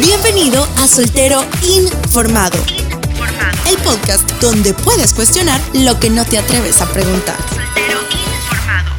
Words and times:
Bienvenido 0.00 0.64
a 0.76 0.86
Soltero 0.86 1.44
Informado. 1.62 2.56
El 3.68 3.76
podcast 3.78 4.30
donde 4.40 4.72
puedes 4.72 5.12
cuestionar 5.12 5.60
lo 5.74 5.98
que 5.98 6.08
no 6.08 6.24
te 6.24 6.38
atreves 6.38 6.80
a 6.80 6.86
preguntar. 6.86 7.36
Soltero 7.48 7.98
Informado. 8.12 8.92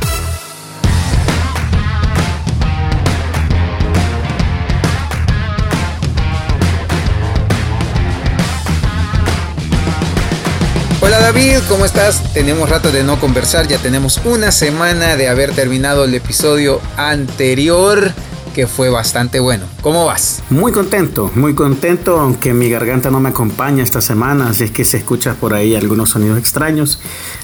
Hola 10.99 11.19
David, 11.19 11.59
¿cómo 11.69 11.85
estás? 11.85 12.33
Tenemos 12.33 12.69
rato 12.69 12.91
de 12.91 13.03
no 13.03 13.21
conversar, 13.21 13.69
ya 13.69 13.77
tenemos 13.77 14.19
una 14.25 14.51
semana 14.51 15.15
de 15.15 15.29
haber 15.29 15.55
terminado 15.55 16.03
el 16.03 16.13
episodio 16.13 16.81
anterior 16.97 18.13
que 18.59 18.67
fue 18.67 18.89
bastante 18.89 19.39
bueno. 19.39 19.63
¿Cómo 19.81 20.05
vas? 20.05 20.43
Muy 20.49 20.73
contento, 20.73 21.31
muy 21.33 21.55
contento, 21.55 22.19
aunque 22.19 22.53
mi 22.53 22.69
garganta 22.69 23.09
no 23.09 23.21
me 23.21 23.29
acompaña 23.29 23.81
esta 23.81 24.01
semana, 24.01 24.49
así 24.49 24.65
es 24.65 24.71
que 24.71 24.83
si 24.83 24.97
escuchas 24.97 25.37
por 25.37 25.53
ahí 25.53 25.77
algunos 25.77 26.09
sonidos 26.09 26.37
extraños, 26.37 26.99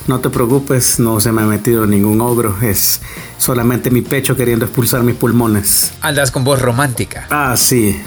no 0.08 0.20
te 0.20 0.30
preocupes, 0.30 1.00
no 1.00 1.22
se 1.22 1.32
me 1.32 1.44
ha 1.44 1.46
metido 1.46 1.88
ningún 1.88 2.20
ogro, 2.20 2.58
es 2.62 3.00
solamente 3.38 3.92
mi 3.92 4.02
pecho 4.02 4.36
queriendo 4.36 4.66
expulsar 4.66 5.04
mis 5.04 5.16
pulmones. 5.16 5.94
Andas 6.02 6.32
con 6.32 6.44
voz 6.44 6.62
romántica. 6.62 7.28
Ah, 7.30 7.56
sí, 7.56 7.98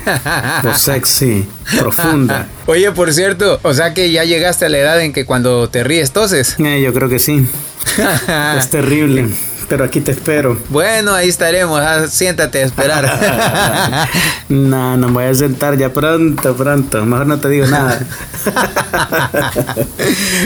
voz 0.62 0.78
sexy, 0.78 1.48
profunda. 1.78 2.46
Oye, 2.66 2.92
por 2.92 3.10
cierto, 3.14 3.58
o 3.62 3.72
sea 3.72 3.94
que 3.94 4.12
ya 4.12 4.24
llegaste 4.24 4.66
a 4.66 4.68
la 4.68 4.76
edad 4.76 5.00
en 5.00 5.14
que 5.14 5.24
cuando 5.24 5.70
te 5.70 5.82
ríes 5.82 6.12
toses. 6.12 6.56
Eh, 6.58 6.82
yo 6.82 6.92
creo 6.92 7.08
que 7.08 7.18
sí. 7.18 7.48
es 8.58 8.68
terrible 8.68 9.30
pero 9.68 9.84
aquí 9.84 10.00
te 10.00 10.12
espero. 10.12 10.58
Bueno, 10.70 11.14
ahí 11.14 11.28
estaremos. 11.28 11.80
Ah, 11.80 12.08
siéntate 12.08 12.62
a 12.62 12.66
esperar. 12.66 14.08
no, 14.48 14.96
no 14.96 15.08
me 15.08 15.12
voy 15.12 15.24
a 15.24 15.34
sentar 15.34 15.76
ya 15.76 15.92
pronto, 15.92 16.56
pronto. 16.56 17.04
Mejor 17.04 17.26
no 17.26 17.38
te 17.38 17.48
digo 17.48 17.66
nada. 17.66 18.00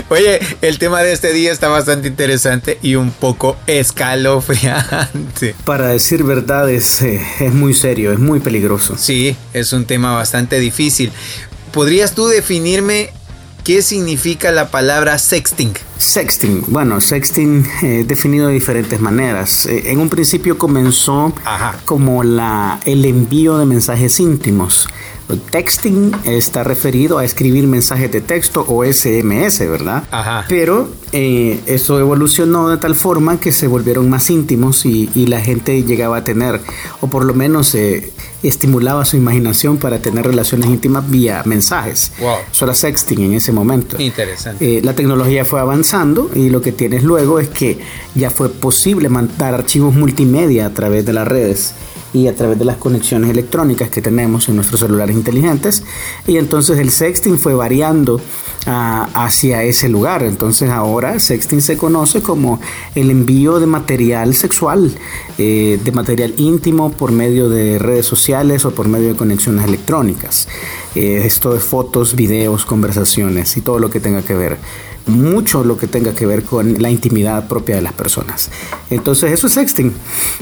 Oye, 0.09 0.41
el 0.61 0.79
tema 0.79 1.03
de 1.03 1.13
este 1.13 1.33
día 1.33 1.53
está 1.53 1.69
bastante 1.69 2.09
interesante 2.09 2.79
y 2.83 2.97
un 2.97 3.13
poco 3.13 3.57
escalofriante. 3.67 5.55
Para 5.65 5.89
decir 5.89 6.25
verdad, 6.25 6.69
es, 6.69 7.01
eh, 7.03 7.25
es 7.41 7.55
muy 7.55 7.75
serio, 7.75 8.13
es 8.13 8.19
muy 8.19 8.41
peligroso. 8.41 8.97
Sí, 8.99 9.37
es 9.53 9.73
un 9.73 9.85
tema 9.85 10.15
bastante 10.15 10.59
difícil. 10.59 11.13
¿Podrías 11.73 12.15
tú 12.15 12.27
definirme 12.27 13.11
¿Qué 13.65 13.81
significa 13.81 14.51
la 14.51 14.73
palabra 14.73 15.19
sexting? 15.21 15.73
Sexting, 15.97 16.65
bueno, 16.67 17.01
sexting 17.01 17.65
eh, 17.83 18.05
definido 18.05 18.49
de 18.49 18.55
diferentes 18.55 19.01
maneras. 19.01 19.67
Eh, 19.67 19.93
en 19.93 20.01
un 20.01 20.09
principio 20.09 20.59
comenzó 20.59 21.33
como 21.85 22.25
la, 22.25 22.81
el 22.87 23.05
envío 23.05 23.59
de 23.59 23.67
mensajes 23.67 24.19
íntimos. 24.19 24.89
Texting 25.39 26.13
está 26.25 26.65
referido 26.65 27.19
a 27.19 27.25
escribir 27.25 27.67
mensajes 27.67 28.11
de 28.11 28.21
texto 28.21 28.65
o 28.69 28.85
SMS, 28.85 29.61
¿verdad? 29.69 30.05
Ajá. 30.11 30.45
Pero 30.49 30.89
eh, 31.13 31.61
esto 31.67 32.01
evolucionó 32.01 32.71
de 32.71 32.79
tal 32.79 32.95
forma 32.95 33.39
que 33.39 33.53
se 33.53 33.67
volvieron 33.67 34.09
más 34.09 34.31
íntimos 34.31 34.87
y, 34.87 35.09
la 35.27 35.41
gente 35.41 35.83
llegaba 35.85 36.19
a 36.19 36.25
tener, 36.25 36.61
o 37.01 37.07
por 37.07 37.25
lo 37.25 37.33
menos 37.33 37.75
eh, 37.75 38.13
estimulaba 38.43 39.05
su 39.05 39.17
imaginación 39.17 39.79
para 39.79 40.01
tener 40.01 40.27
relaciones 40.27 40.69
íntimas 40.69 41.09
vía 41.09 41.43
mensajes. 41.47 42.13
Wow. 42.19 42.37
Eso 42.51 42.65
era 42.65 42.75
sexting 42.75 43.21
en 43.21 43.35
ese 43.35 43.53
momento. 43.53 44.01
Interesante. 44.01 44.79
Eh, 44.79 44.83
la 44.83 44.95
tecnología 44.95 45.45
fue 45.45 45.61
avanzando 45.61 46.31
y 46.35 46.51
lo 46.51 46.61
que 46.61 46.73
tienes 46.73 47.03
luego 47.03 47.39
es 47.39 47.49
que 47.49 47.79
ya 48.15 48.31
fue 48.31 48.49
posible 48.49 49.09
mandar 49.09 49.55
archivos 49.55 49.95
multimedia 49.95 50.67
a 50.67 50.71
través 50.71 51.07
de 51.07 51.13
las 51.13 51.27
redes 51.27 51.75
y 52.13 52.27
a 52.29 52.35
través 52.35 52.59
de 52.59 52.65
las 52.65 52.77
conexiones 52.77 53.31
electrónicas 53.31 53.89
que 53.89 54.03
tenemos 54.03 54.49
en 54.49 54.57
nuestros 54.57 54.81
celulares 54.81 55.17
inteligentes. 55.17 55.83
Y 56.27 56.37
entonces 56.37 56.79
el 56.79 56.91
sexting 56.91 57.39
fue 57.39 57.55
variando 57.55 58.21
ah, 58.67 59.09
hacia 59.15 59.63
ese 59.63 59.89
lugar. 59.89 60.23
Entonces 60.23 60.71
ahora 60.71 61.19
sexting 61.19 61.63
se 61.63 61.77
conoce 61.77 62.23
como 62.23 62.61
el 62.95 63.11
envío 63.11 63.61
de 63.61 63.67
material 63.67 64.35
sexual, 64.35 64.93
eh, 65.39 65.79
de 65.83 65.93
material 65.93 66.35
íntimo 66.37 66.93
por 66.93 67.13
medio 67.13 67.49
de 67.49 67.79
redes 67.79 68.07
sociales 68.07 68.65
o 68.65 68.73
por 68.73 68.89
medio 68.89 69.09
de 69.09 69.17
conexiones 69.17 69.65
electrónicas. 69.65 70.49
Eh, 70.95 71.23
esto 71.25 71.53
de 71.55 71.61
fotos, 71.61 72.15
videos, 72.15 72.65
conversaciones 72.65 73.57
y 73.57 73.61
todo 73.61 73.79
lo 73.79 73.91
que 73.91 74.01
tenga 74.01 74.23
que 74.23 74.35
ver 74.35 74.59
mucho 75.07 75.65
lo 75.65 75.77
que 75.77 75.87
tenga 75.87 76.15
que 76.15 76.27
ver 76.27 76.45
con 76.45 76.81
la 76.81 76.91
intimidad 76.91 77.49
propia 77.49 77.77
de 77.77 77.83
las 77.83 77.93
personas. 77.93 78.51
Entonces 78.91 79.33
eso 79.33 79.47
es 79.47 79.55
sexting 79.55 79.93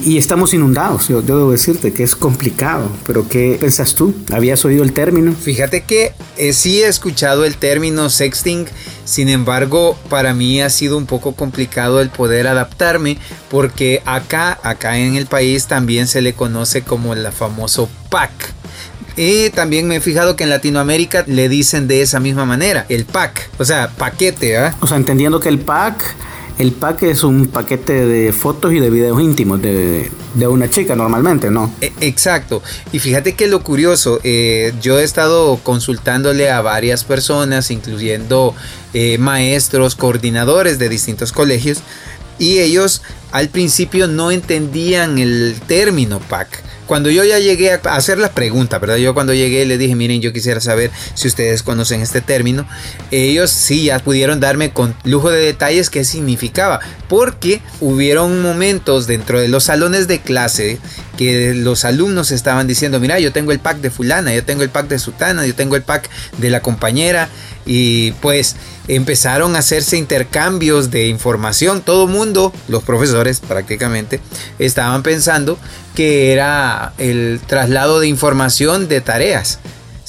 y 0.04 0.18
estamos 0.18 0.54
inundados. 0.54 1.08
Yo, 1.08 1.22
debo 1.22 1.52
decirte 1.52 1.92
que 1.92 2.02
es 2.02 2.14
complicado, 2.14 2.90
pero 3.06 3.28
¿qué 3.28 3.56
pensás 3.60 3.94
tú? 3.94 4.14
¿Habías 4.32 4.64
oído 4.64 4.82
el 4.82 4.92
término? 4.92 5.32
Fíjate 5.32 5.82
que 5.82 6.12
eh, 6.36 6.52
sí 6.52 6.82
he 6.82 6.88
escuchado 6.88 7.44
el 7.44 7.56
término 7.56 8.10
sexting, 8.10 8.66
sin 9.04 9.28
embargo 9.28 9.96
para 10.08 10.34
mí 10.34 10.60
ha 10.60 10.70
sido 10.70 10.96
un 10.96 11.06
poco 11.06 11.34
complicado 11.34 12.00
el 12.00 12.10
poder 12.10 12.46
adaptarme 12.46 13.18
porque 13.50 14.02
acá, 14.04 14.58
acá 14.62 14.79
en 14.82 15.16
el 15.16 15.26
país 15.26 15.66
también 15.66 16.06
se 16.06 16.20
le 16.20 16.32
conoce 16.32 16.82
como 16.82 17.12
el 17.12 17.30
famoso 17.32 17.88
pack 18.08 18.54
y 19.16 19.50
también 19.50 19.86
me 19.86 19.96
he 19.96 20.00
fijado 20.00 20.36
que 20.36 20.44
en 20.44 20.50
Latinoamérica 20.50 21.24
le 21.26 21.48
dicen 21.48 21.88
de 21.88 22.00
esa 22.00 22.20
misma 22.20 22.46
manera, 22.46 22.86
el 22.88 23.04
pack, 23.04 23.50
o 23.58 23.64
sea, 23.64 23.90
paquete, 23.90 24.56
¿ah? 24.56 24.74
O 24.80 24.86
sea, 24.86 24.96
entendiendo 24.96 25.40
que 25.40 25.48
el 25.48 25.58
pack 25.58 26.14
el 26.60 26.72
pack 26.72 27.04
es 27.04 27.22
un 27.22 27.46
paquete 27.46 28.04
de 28.04 28.34
fotos 28.34 28.74
y 28.74 28.80
de 28.80 28.90
videos 28.90 29.18
íntimos 29.18 29.62
de, 29.62 30.10
una 30.46 30.68
chica 30.68 30.94
normalmente, 30.94 31.50
¿no? 31.50 31.72
E, 31.80 31.90
exacto. 32.02 32.62
Y 32.92 32.98
fíjate 32.98 33.34
que 33.34 33.46
lo 33.46 33.62
curioso, 33.62 34.20
eh, 34.24 34.74
yo 34.82 34.98
he 34.98 35.02
estado 35.02 35.58
consultándole 35.62 36.50
a 36.50 36.60
varias 36.60 37.04
personas, 37.04 37.70
incluyendo 37.70 38.54
eh, 38.92 39.16
maestros, 39.16 39.96
coordinadores 39.96 40.78
de 40.78 40.90
distintos 40.90 41.32
colegios, 41.32 41.82
y 42.38 42.58
ellos 42.58 43.00
al 43.32 43.48
principio 43.48 44.06
no 44.06 44.30
entendían 44.30 45.18
el 45.18 45.56
término 45.66 46.20
pack 46.20 46.62
cuando 46.90 47.08
yo 47.08 47.22
ya 47.22 47.38
llegué 47.38 47.70
a 47.70 47.76
hacer 47.94 48.18
la 48.18 48.32
pregunta, 48.32 48.80
¿verdad? 48.80 48.96
Yo 48.96 49.14
cuando 49.14 49.32
llegué 49.32 49.64
le 49.64 49.78
dije, 49.78 49.94
miren, 49.94 50.20
yo 50.20 50.32
quisiera 50.32 50.60
saber 50.60 50.90
si 51.14 51.28
ustedes 51.28 51.62
conocen 51.62 52.00
este 52.00 52.20
término. 52.20 52.66
Ellos 53.12 53.52
sí 53.52 53.84
ya 53.84 54.00
pudieron 54.00 54.40
darme 54.40 54.72
con 54.72 54.96
lujo 55.04 55.30
de 55.30 55.38
detalles 55.38 55.88
qué 55.88 56.02
significaba, 56.02 56.80
porque 57.08 57.62
hubieron 57.78 58.42
momentos 58.42 59.06
dentro 59.06 59.40
de 59.40 59.46
los 59.46 59.62
salones 59.62 60.08
de 60.08 60.18
clase 60.18 60.80
que 61.16 61.54
los 61.54 61.84
alumnos 61.84 62.32
estaban 62.32 62.66
diciendo, 62.66 62.98
mira, 62.98 63.20
yo 63.20 63.30
tengo 63.30 63.52
el 63.52 63.60
pack 63.60 63.76
de 63.76 63.90
fulana, 63.90 64.34
yo 64.34 64.42
tengo 64.42 64.64
el 64.64 64.70
pack 64.70 64.88
de 64.88 64.98
sutana, 64.98 65.46
yo 65.46 65.54
tengo 65.54 65.76
el 65.76 65.82
pack 65.82 66.10
de 66.38 66.50
la 66.50 66.60
compañera 66.60 67.28
y 67.66 68.10
pues 68.20 68.56
empezaron 68.88 69.56
a 69.56 69.60
hacerse 69.60 69.96
intercambios 69.96 70.90
de 70.90 71.08
información. 71.08 71.82
Todo 71.82 72.06
mundo, 72.06 72.52
los 72.68 72.82
profesores 72.82 73.40
prácticamente, 73.40 74.20
estaban 74.58 75.02
pensando 75.02 75.58
que 75.94 76.32
era 76.32 76.92
el 76.98 77.40
traslado 77.46 78.00
de 78.00 78.08
información 78.08 78.88
de 78.88 79.00
tareas. 79.00 79.58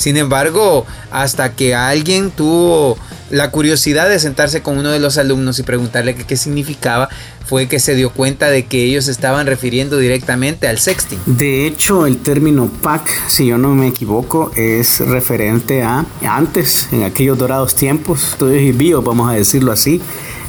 Sin 0.02 0.18
embargo, 0.18 0.88
hasta 1.12 1.54
que 1.54 1.76
alguien 1.76 2.32
tuvo 2.32 2.98
la 3.30 3.52
curiosidad 3.52 4.10
de 4.10 4.18
sentarse 4.18 4.64
con 4.64 4.80
uno 4.80 4.90
de 4.90 5.00
los 5.00 5.20
alumnos 5.20 5.60
y 5.60 5.64
preguntarle 5.64 6.16
qué, 6.16 6.38
significaba, 6.38 7.08
fue 7.46 7.68
que 7.68 7.80
se 7.80 7.94
dio 7.94 8.10
cuenta 8.10 8.50
de 8.50 8.66
que 8.66 8.84
ellos 8.84 9.08
estaban 9.08 9.46
refiriendo 9.46 10.00
directamente 10.00 10.68
al 10.68 10.80
sexting. 10.80 11.20
De 11.28 11.68
hecho, 11.68 12.08
el 12.08 12.18
término 12.18 12.68
pack, 12.82 13.08
si 13.28 13.46
yo 13.46 13.60
no 13.60 13.76
me 13.76 13.90
equivoco, 13.90 14.52
es 14.56 15.02
referente 15.02 15.84
a 15.84 16.04
antes, 16.24 16.90
en 16.92 17.04
aquellos 17.04 17.38
dorados 17.38 17.76
tiempos, 17.76 18.32
estudios 18.32 18.64
y 18.64 18.72
bio, 18.72 19.04
vamos 19.04 19.30
a 19.30 19.36
decirlo 19.36 19.72
así, 19.72 20.02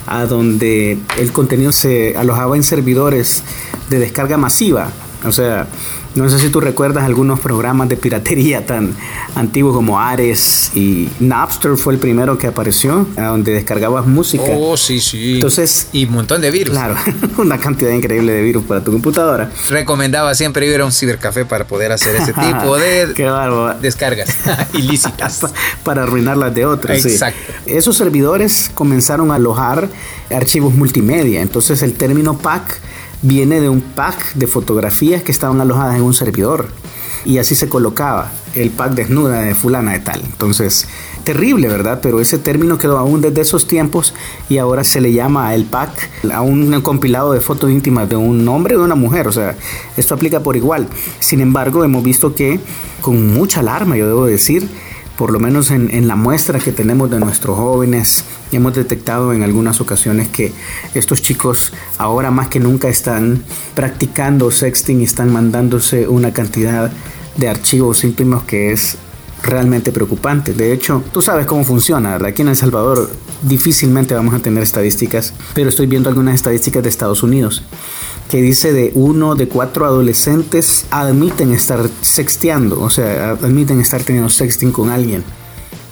a 0.07 0.25
donde 0.25 0.97
el 1.19 1.31
contenido 1.31 1.73
se 1.73 2.17
alojaba 2.17 2.57
en 2.57 2.63
servidores 2.63 3.43
de 3.91 3.99
descarga 3.99 4.39
masiva 4.39 4.91
o 5.25 5.33
sea, 5.33 5.67
no 6.15 6.29
sé 6.29 6.39
si 6.39 6.49
tú 6.51 6.61
recuerdas 6.61 7.05
algunos 7.05 7.41
programas 7.41 7.89
de 7.89 7.97
piratería 7.97 8.67
tan 8.67 8.95
antiguos 9.35 9.75
como 9.75 9.99
Ares 9.99 10.71
y 10.75 11.09
Napster 11.21 11.77
fue 11.77 11.95
el 11.95 11.99
primero 11.99 12.39
que 12.39 12.47
apareció, 12.47 13.07
donde 13.17 13.53
descargabas 13.53 14.07
música. 14.07 14.45
Oh, 14.57 14.77
sí, 14.77 15.01
sí. 15.01 15.35
Entonces, 15.35 15.89
y 15.93 16.05
un 16.05 16.13
montón 16.13 16.41
de 16.41 16.51
virus. 16.51 16.75
Claro, 16.75 16.97
una 17.39 17.59
cantidad 17.59 17.91
increíble 17.91 18.33
de 18.33 18.43
virus 18.43 18.65
para 18.65 18.83
tu 18.83 18.93
computadora. 18.93 19.51
Recomendaba 19.69 20.35
siempre 20.35 20.67
ir 20.67 20.81
a 20.81 20.85
un 20.85 20.93
cibercafé 20.93 21.45
para 21.45 21.67
poder 21.67 21.93
hacer 21.93 22.17
ese 22.17 22.33
tipo 22.33 22.77
de 22.77 23.07
descargas 23.81 24.37
ilícitas. 24.75 25.41
para 25.83 26.03
arruinarlas 26.03 26.55
de 26.55 26.67
otros. 26.67 27.05
Exacto. 27.05 27.53
Esos 27.67 27.97
servidores 27.97 28.71
comenzaron 28.75 29.31
a 29.31 29.37
alojar 29.37 29.89
archivos 30.31 30.75
multimedia. 30.75 31.41
Entonces 31.41 31.83
el 31.83 31.95
término 31.95 32.37
pack 32.37 32.81
viene 33.23 33.61
de 33.61 33.69
un 33.69 33.81
pack 33.81 34.35
de 34.35 34.47
fotografías 34.47 35.23
que 35.23 35.33
estaban 35.33 35.61
alojadas 35.61 35.97
en 35.97 36.03
un 36.03 36.15
servidor. 36.15 36.69
Y 37.25 37.39
así 37.39 37.55
se 37.55 37.69
colocaba 37.69 38.33
el 38.55 38.71
pack 38.71 38.95
desnuda 38.95 39.43
de 39.43 39.55
fulana 39.55 39.93
de 39.93 40.01
tal. 40.01 40.21
Entonces, 40.25 40.89
terrible, 41.23 41.69
¿verdad? 41.69 42.01
Pero 42.03 42.21
ese 42.21 42.39
término 42.39 42.79
quedó 42.79 42.99
aún 42.99 43.21
desde 43.21 43.41
esos 43.41 43.67
tiempos 43.67 44.13
y 44.49 44.59
ahora 44.59 44.83
se 44.83 45.01
le 45.01 45.13
llama 45.13 45.55
el 45.55 45.65
pack 45.65 46.11
a 46.33 46.41
un 46.43 46.81
compilado 46.83 47.33
de 47.33 47.41
fotos 47.41 47.71
íntimas 47.71 48.09
de 48.09 48.17
un 48.17 48.47
hombre 48.49 48.75
o 48.75 48.81
de 48.81 48.85
una 48.85 48.97
mujer. 48.97 49.29
O 49.29 49.33
sea, 49.33 49.57
esto 49.97 50.15
aplica 50.15 50.41
por 50.41 50.57
igual. 50.57 50.89
Sin 51.21 51.41
embargo, 51.41 51.85
hemos 51.85 52.03
visto 52.03 52.35
que 52.35 52.59
con 53.01 53.29
mucha 53.29 53.61
alarma, 53.61 53.97
yo 53.97 54.07
debo 54.07 54.27
decir, 54.27 54.69
por 55.23 55.31
lo 55.31 55.39
menos 55.39 55.71
en, 55.71 56.09
la 56.09 56.17
muestra 56.17 56.59
que 56.59 56.73
tenemos 56.73 57.09
de 57.09 57.21
nuestros 57.21 57.57
jóvenes, 57.57 58.25
hemos 58.51 58.75
detectado 58.75 59.33
en 59.33 59.45
algunas 59.45 59.81
ocasiones 59.81 60.27
que 60.27 60.53
estos 60.97 61.23
chicos 61.23 61.73
ahora 61.97 62.33
más 62.33 62.49
que 62.49 62.59
nunca 62.59 62.89
están 62.89 63.41
practicando 63.77 64.51
sexting 64.51 65.01
y 65.01 65.05
están 65.05 65.33
mandándose 65.33 66.09
una 66.09 66.33
cantidad 66.33 66.91
de 67.37 67.49
archivos 67.49 68.03
íntimos 68.03 68.43
que 68.43 68.73
es 68.73 68.99
realmente 69.45 69.93
preocupante. 69.93 70.55
De 70.55 70.73
hecho, 70.73 71.05
tú 71.13 71.23
sabes 71.23 71.47
cómo 71.47 71.63
funciona. 71.63 72.17
Aquí 72.17 72.43
en 72.43 72.49
El 72.49 72.57
Salvador 72.57 73.09
difícilmente 73.43 74.15
vamos 74.15 74.35
a 74.35 74.39
tener 74.39 74.63
estadísticas, 74.63 75.35
pero 75.55 75.69
estoy 75.69 75.87
viendo 75.87 76.09
algunas 76.09 76.35
estadísticas 76.35 76.83
de 76.83 76.89
Estados 76.89 77.23
Unidos 77.23 77.63
que 78.31 78.41
dice 78.41 78.73
de 78.73 78.93
uno 78.95 79.35
de 79.35 79.47
cuatro 79.47 79.85
adolescentes 79.85 80.87
admiten 80.91 81.53
estar 81.53 81.87
sexteando, 82.01 82.81
o 82.81 82.89
sea, 82.89 83.33
admiten 83.33 83.81
estar 83.81 84.03
teniendo 84.03 84.31
sexting 84.31 84.73
con 84.73 84.89
alguien. 84.89 85.23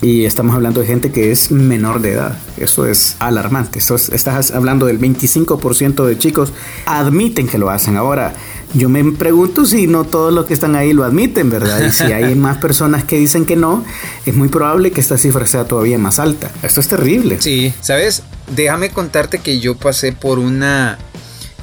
Y 0.01 0.25
estamos 0.25 0.55
hablando 0.55 0.81
de 0.81 0.87
gente 0.87 1.11
que 1.11 1.31
es 1.31 1.51
menor 1.51 2.01
de 2.01 2.13
edad. 2.13 2.37
Eso 2.57 2.87
es 2.87 3.15
alarmante. 3.19 3.79
Eso 3.79 3.95
estás 3.95 4.49
hablando 4.51 4.87
del 4.87 4.99
25% 4.99 6.05
de 6.05 6.17
chicos 6.17 6.53
admiten 6.87 7.47
que 7.47 7.59
lo 7.59 7.69
hacen. 7.69 7.97
Ahora, 7.97 8.33
yo 8.73 8.89
me 8.89 9.03
pregunto 9.11 9.65
si 9.65 9.85
no 9.85 10.03
todos 10.05 10.33
los 10.33 10.45
que 10.45 10.55
están 10.55 10.75
ahí 10.75 10.93
lo 10.93 11.03
admiten, 11.03 11.51
¿verdad? 11.51 11.85
Y 11.85 11.91
si 11.91 12.05
hay 12.05 12.33
más 12.35 12.57
personas 12.57 13.03
que 13.03 13.17
dicen 13.17 13.45
que 13.45 13.55
no, 13.55 13.85
es 14.25 14.33
muy 14.33 14.47
probable 14.47 14.91
que 14.91 15.01
esta 15.01 15.19
cifra 15.19 15.45
sea 15.45 15.65
todavía 15.65 15.99
más 15.99 16.17
alta. 16.17 16.49
Esto 16.63 16.81
es 16.81 16.87
terrible. 16.87 17.37
Sí, 17.39 17.71
¿sabes? 17.81 18.23
Déjame 18.55 18.89
contarte 18.89 19.37
que 19.37 19.59
yo 19.59 19.75
pasé 19.75 20.13
por 20.13 20.39
una 20.39 20.97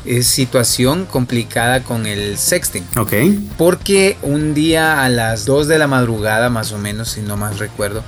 es 0.05 0.27
situación 0.27 1.07
complicada 1.07 1.83
con 1.83 2.07
el 2.07 2.39
sexting. 2.39 2.85
Ok. 2.97 3.13
Porque 3.57 4.17
un 4.23 4.55
día 4.55 5.03
a 5.05 5.09
las 5.09 5.45
2 5.45 5.69
de 5.69 5.79
la 5.79 5.87
madrugada, 5.87 6.51
más 6.51 6.73
o 6.73 6.79
menos, 6.79 7.11
si 7.11 7.21
no 7.21 7.37
más 7.37 7.59
recuerdo, 7.59 8.03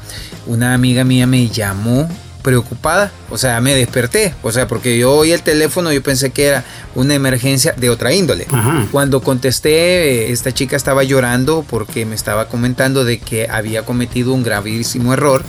una 0.46 0.74
amiga 0.74 1.04
mía 1.04 1.26
me 1.26 1.48
llamó 1.48 2.08
preocupada, 2.42 3.12
o 3.30 3.38
sea, 3.38 3.60
me 3.60 3.74
desperté, 3.74 4.34
o 4.42 4.52
sea, 4.52 4.66
porque 4.66 4.98
yo 4.98 5.12
oí 5.12 5.32
el 5.32 5.42
teléfono, 5.42 5.92
yo 5.92 6.02
pensé 6.02 6.30
que 6.30 6.46
era 6.46 6.64
una 6.94 7.14
emergencia 7.14 7.72
de 7.76 7.90
otra 7.90 8.12
índole. 8.12 8.46
Cuando 8.90 9.20
contesté, 9.20 10.32
esta 10.32 10.52
chica 10.52 10.76
estaba 10.76 11.04
llorando 11.04 11.64
porque 11.68 12.04
me 12.06 12.14
estaba 12.14 12.48
comentando 12.48 13.04
de 13.04 13.18
que 13.18 13.48
había 13.48 13.84
cometido 13.84 14.32
un 14.32 14.42
gravísimo 14.42 15.12
error. 15.12 15.44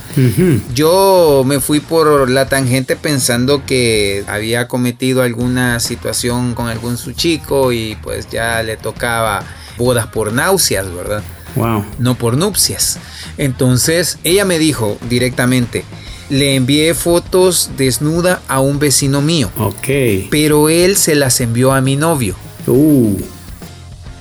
Yo 0.73 1.43
me 1.45 1.59
fui 1.59 1.79
por 1.79 2.29
la 2.29 2.47
tangente 2.47 2.95
pensando 2.95 3.65
que 3.65 4.23
había 4.27 4.67
cometido 4.67 5.21
alguna 5.21 5.79
situación 5.79 6.53
con 6.53 6.67
algún 6.67 6.97
su 6.97 7.13
chico 7.13 7.71
y 7.71 7.97
pues 8.03 8.29
ya 8.29 8.61
le 8.63 8.77
tocaba 8.77 9.43
bodas 9.77 10.07
por 10.07 10.33
náuseas, 10.33 10.93
¿verdad? 10.93 11.23
Wow. 11.55 11.85
No 11.99 12.15
por 12.15 12.37
nupcias. 12.37 12.97
Entonces, 13.37 14.19
ella 14.23 14.45
me 14.45 14.59
dijo 14.59 14.97
directamente, 15.09 15.83
le 16.31 16.55
envié 16.55 16.93
fotos 16.93 17.71
desnuda 17.77 18.41
a 18.47 18.61
un 18.61 18.79
vecino 18.79 19.21
mío. 19.21 19.51
Ok. 19.57 20.29
Pero 20.31 20.69
él 20.69 20.95
se 20.95 21.13
las 21.13 21.41
envió 21.41 21.73
a 21.73 21.81
mi 21.81 21.97
novio. 21.97 22.35
Uh. 22.67 23.17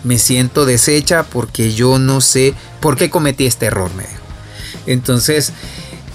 Me 0.03 0.19
siento 0.19 0.67
deshecha 0.67 1.23
porque 1.23 1.73
yo 1.73 2.01
no 2.01 2.21
sé 2.21 2.55
por 2.81 2.97
qué 2.97 3.11
cometí 3.11 3.47
este 3.47 3.67
error, 3.67 3.93
me 3.95 4.07
Entonces, 4.93 5.53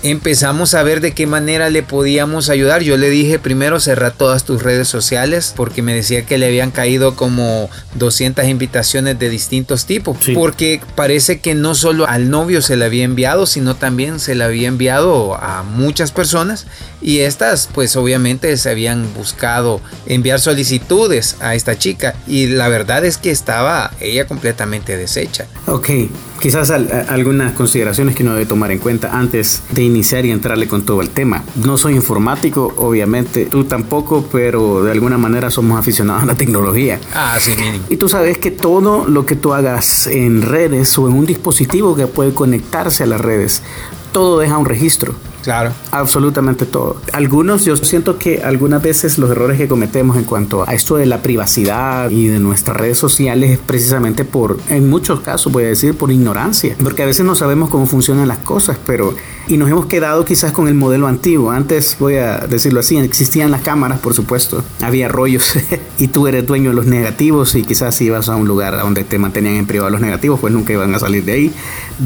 empezamos 0.09 0.75
a 0.75 0.83
ver 0.83 1.01
de 1.01 1.13
qué 1.13 1.25
manera 1.25 1.71
le 1.71 1.81
podíamos 1.81 2.49
ayudar. 2.49 2.83
Yo 2.83 2.95
le 2.95 3.09
dije 3.09 3.39
primero 3.39 3.79
cerrar 3.79 4.11
todas 4.11 4.43
tus 4.43 4.61
redes 4.61 4.87
sociales 4.87 5.51
porque 5.55 5.81
me 5.81 5.95
decía 5.95 6.27
que 6.27 6.37
le 6.37 6.45
habían 6.45 6.69
caído 6.69 7.15
como 7.15 7.71
200 7.95 8.45
invitaciones 8.45 9.17
de 9.17 9.29
distintos 9.29 9.87
tipos. 9.87 10.17
Porque 10.35 10.79
parece 10.93 11.39
que 11.39 11.55
no 11.55 11.73
solo 11.73 12.07
al 12.07 12.29
novio 12.29 12.61
se 12.61 12.75
le 12.75 12.85
había 12.85 13.03
enviado, 13.03 13.47
sino 13.47 13.75
también 13.75 14.19
se 14.19 14.35
le 14.35 14.43
había 14.43 14.67
enviado 14.67 15.33
a 15.35 15.63
muchas 15.63 16.11
personas 16.11 16.67
y 17.01 17.19
estas 17.19 17.67
pues 17.73 17.95
obviamente 17.95 18.55
se 18.57 18.69
habían 18.69 19.11
buscado 19.15 19.81
enviar 20.05 20.39
solicitudes 20.39 21.37
a 21.39 21.55
esta 21.55 21.79
chica 21.79 22.15
y 22.27 22.45
la 22.47 22.67
verdad 22.67 23.05
es 23.05 23.17
que 23.17 23.31
estaba 23.31 23.91
ella 23.99 24.27
completamente 24.27 24.97
deshecha. 24.97 25.47
Ok, 25.65 25.89
quizás 26.39 26.71
algunas 26.71 27.53
consideraciones 27.53 28.15
que 28.15 28.23
uno 28.23 28.33
debe 28.33 28.45
tomar 28.45 28.71
en 28.71 28.79
cuenta 28.79 29.17
antes 29.17 29.63
de 29.71 29.83
iniciar 29.83 30.25
y 30.25 30.31
entrarle 30.31 30.67
con 30.67 30.83
todo 30.83 31.01
el 31.01 31.09
tema. 31.09 31.43
No 31.55 31.77
soy 31.77 31.95
informático, 31.95 32.73
obviamente, 32.77 33.45
tú 33.45 33.63
tampoco, 33.63 34.25
pero 34.31 34.83
de 34.83 34.91
alguna 34.91 35.17
manera 35.17 35.49
somos 35.49 35.79
aficionados 35.79 36.23
a 36.23 36.25
la 36.25 36.35
tecnología. 36.35 36.99
Ah, 37.13 37.37
sí, 37.39 37.53
mínimo. 37.57 37.85
Y 37.89 37.97
tú 37.97 38.09
sabes 38.09 38.37
que 38.37 38.51
todo 38.51 39.07
lo 39.07 39.25
que 39.25 39.35
tú 39.35 39.53
hagas 39.53 40.07
en 40.07 40.41
redes 40.41 40.97
o 40.97 41.07
en 41.07 41.15
un 41.15 41.25
dispositivo 41.25 41.95
que 41.95 42.07
puede 42.07 42.33
conectarse 42.33 43.03
a 43.03 43.05
las 43.07 43.21
redes, 43.21 43.63
todo 44.11 44.39
deja 44.39 44.57
un 44.57 44.65
registro. 44.65 45.15
Claro. 45.45 45.71
Absolutamente 45.91 46.65
todo. 46.65 46.97
Algunos, 47.13 47.65
yo 47.65 47.75
siento 47.77 48.17
que 48.17 48.41
algunas 48.41 48.81
veces 48.81 49.19
los 49.19 49.29
errores 49.29 49.59
que 49.59 49.67
cometemos 49.67 50.17
en 50.17 50.23
cuanto 50.23 50.67
a 50.67 50.73
esto 50.73 50.95
de 50.95 51.05
la 51.05 51.21
privacidad 51.21 52.09
y 52.09 52.25
de 52.25 52.39
nuestras 52.39 52.75
redes 52.75 52.97
sociales 52.97 53.51
es 53.51 53.59
precisamente 53.59 54.25
por, 54.25 54.57
en 54.69 54.89
muchos 54.89 55.19
casos 55.19 55.53
voy 55.53 55.65
a 55.65 55.67
decir, 55.67 55.95
por 55.95 56.11
ignorancia. 56.11 56.75
Porque 56.81 57.03
a 57.03 57.05
veces 57.05 57.27
no 57.27 57.35
sabemos 57.35 57.69
cómo 57.69 57.85
funcionan 57.85 58.27
las 58.27 58.39
cosas, 58.39 58.79
pero... 58.87 59.13
Y 59.47 59.57
nos 59.57 59.69
hemos 59.69 59.85
quedado 59.85 60.25
quizás 60.25 60.51
con 60.51 60.67
el 60.67 60.73
modelo 60.73 61.05
antiguo. 61.05 61.51
Antes, 61.51 61.97
voy 61.99 62.15
a 62.15 62.39
decirlo 62.39 62.79
así, 62.79 62.97
existían 62.97 63.51
las 63.51 63.61
cámaras, 63.61 63.99
por 63.99 64.15
supuesto. 64.15 64.63
Había 64.81 65.07
rollos 65.07 65.53
y 65.99 66.07
tú 66.07 66.25
eres 66.25 66.47
dueño 66.47 66.71
de 66.71 66.75
los 66.75 66.87
negativos 66.87 67.53
y 67.53 67.61
quizás 67.61 67.93
si 67.93 68.05
ibas 68.05 68.27
a 68.29 68.35
un 68.35 68.47
lugar 68.47 68.75
donde 68.79 69.03
te 69.03 69.19
mantenían 69.19 69.57
en 69.57 69.67
privado 69.67 69.91
los 69.91 70.01
negativos, 70.01 70.39
pues 70.39 70.51
nunca 70.51 70.73
iban 70.73 70.95
a 70.95 70.97
salir 70.97 71.23
de 71.23 71.33
ahí. 71.33 71.53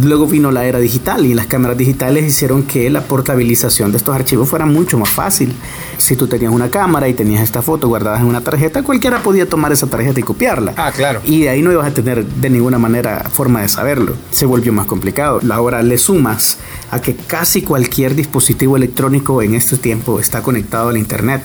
Luego 0.03 0.27
vino 0.27 0.51
la 0.51 0.65
era 0.65 0.79
digital 0.79 1.25
y 1.25 1.33
las 1.33 1.47
cámaras 1.47 1.77
digitales 1.77 2.25
hicieron 2.25 2.63
que 2.63 2.89
la 2.89 3.03
portabilidad 3.05 3.28
estabilización 3.29 3.91
de 3.91 3.97
estos 3.97 4.15
archivos 4.15 4.49
fuera 4.49 4.65
mucho 4.65 4.97
más 4.97 5.09
fácil. 5.09 5.53
Si 5.97 6.15
tú 6.15 6.27
tenías 6.27 6.51
una 6.51 6.71
cámara 6.71 7.07
y 7.07 7.13
tenías 7.13 7.43
esta 7.43 7.61
foto 7.61 7.87
guardada 7.87 8.19
en 8.19 8.25
una 8.25 8.41
tarjeta, 8.41 8.81
cualquiera 8.81 9.21
podía 9.21 9.47
tomar 9.47 9.71
esa 9.71 9.85
tarjeta 9.85 10.19
y 10.19 10.23
copiarla. 10.23 10.73
Ah, 10.77 10.91
claro. 10.91 11.21
Y 11.25 11.41
de 11.41 11.49
ahí 11.49 11.61
no 11.61 11.71
ibas 11.71 11.85
a 11.85 11.93
tener 11.93 12.25
de 12.25 12.49
ninguna 12.49 12.79
manera 12.79 13.29
forma 13.31 13.61
de 13.61 13.67
saberlo. 13.67 14.15
Se 14.31 14.47
volvió 14.47 14.73
más 14.73 14.87
complicado. 14.87 15.39
Ahora 15.51 15.83
le 15.83 15.99
sumas 15.99 16.57
a 16.89 16.99
que 17.01 17.15
casi 17.15 17.61
cualquier 17.61 18.15
dispositivo 18.15 18.75
electrónico 18.77 19.43
en 19.43 19.53
este 19.53 19.77
tiempo 19.77 20.19
está 20.19 20.41
conectado 20.41 20.89
al 20.89 20.97
Internet. 20.97 21.43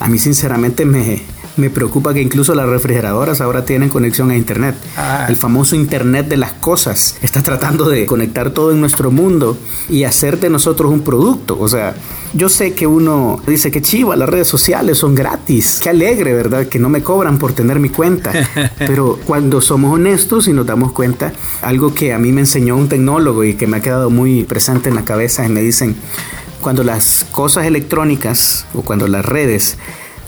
A 0.00 0.08
mí 0.08 0.18
sinceramente 0.18 0.84
me, 0.84 1.22
me 1.56 1.70
preocupa 1.70 2.14
que 2.14 2.22
incluso 2.22 2.54
las 2.54 2.68
refrigeradoras 2.68 3.40
ahora 3.40 3.64
tienen 3.64 3.88
conexión 3.88 4.30
a 4.30 4.36
Internet. 4.36 4.74
Ah. 4.96 5.26
El 5.28 5.36
famoso 5.36 5.76
Internet 5.76 6.28
de 6.28 6.36
las 6.36 6.52
cosas 6.52 7.16
está 7.22 7.42
tratando 7.42 7.88
de 7.88 8.06
conectar 8.06 8.50
todo 8.50 8.72
en 8.72 8.80
nuestro 8.80 9.10
mundo 9.10 9.56
y 9.88 10.04
hacer 10.04 10.40
de 10.40 10.50
nosotros 10.50 10.90
un 10.90 11.02
producto. 11.02 11.58
O 11.58 11.68
sea, 11.68 11.94
yo 12.32 12.48
sé 12.48 12.72
que 12.72 12.86
uno 12.86 13.40
dice 13.46 13.70
que 13.70 13.82
chiva, 13.82 14.16
las 14.16 14.28
redes 14.28 14.48
sociales 14.48 14.98
son 14.98 15.14
gratis. 15.14 15.78
Qué 15.82 15.90
alegre, 15.90 16.32
¿verdad? 16.32 16.66
Que 16.66 16.78
no 16.78 16.88
me 16.88 17.02
cobran 17.02 17.38
por 17.38 17.52
tener 17.52 17.78
mi 17.78 17.90
cuenta. 17.90 18.32
Pero 18.78 19.18
cuando 19.26 19.60
somos 19.60 19.94
honestos 19.94 20.48
y 20.48 20.52
nos 20.52 20.66
damos 20.66 20.92
cuenta, 20.92 21.32
algo 21.60 21.94
que 21.94 22.12
a 22.12 22.18
mí 22.18 22.32
me 22.32 22.40
enseñó 22.40 22.76
un 22.76 22.88
tecnólogo 22.88 23.44
y 23.44 23.54
que 23.54 23.66
me 23.66 23.78
ha 23.78 23.80
quedado 23.80 24.10
muy 24.10 24.44
presente 24.44 24.88
en 24.88 24.94
la 24.94 25.04
cabeza, 25.04 25.44
y 25.44 25.48
me 25.48 25.60
dicen, 25.60 25.96
cuando 26.60 26.84
las 26.84 27.26
cosas 27.30 27.66
electrónicas 27.66 28.66
o 28.72 28.82
cuando 28.82 29.08
las 29.08 29.24
redes 29.24 29.76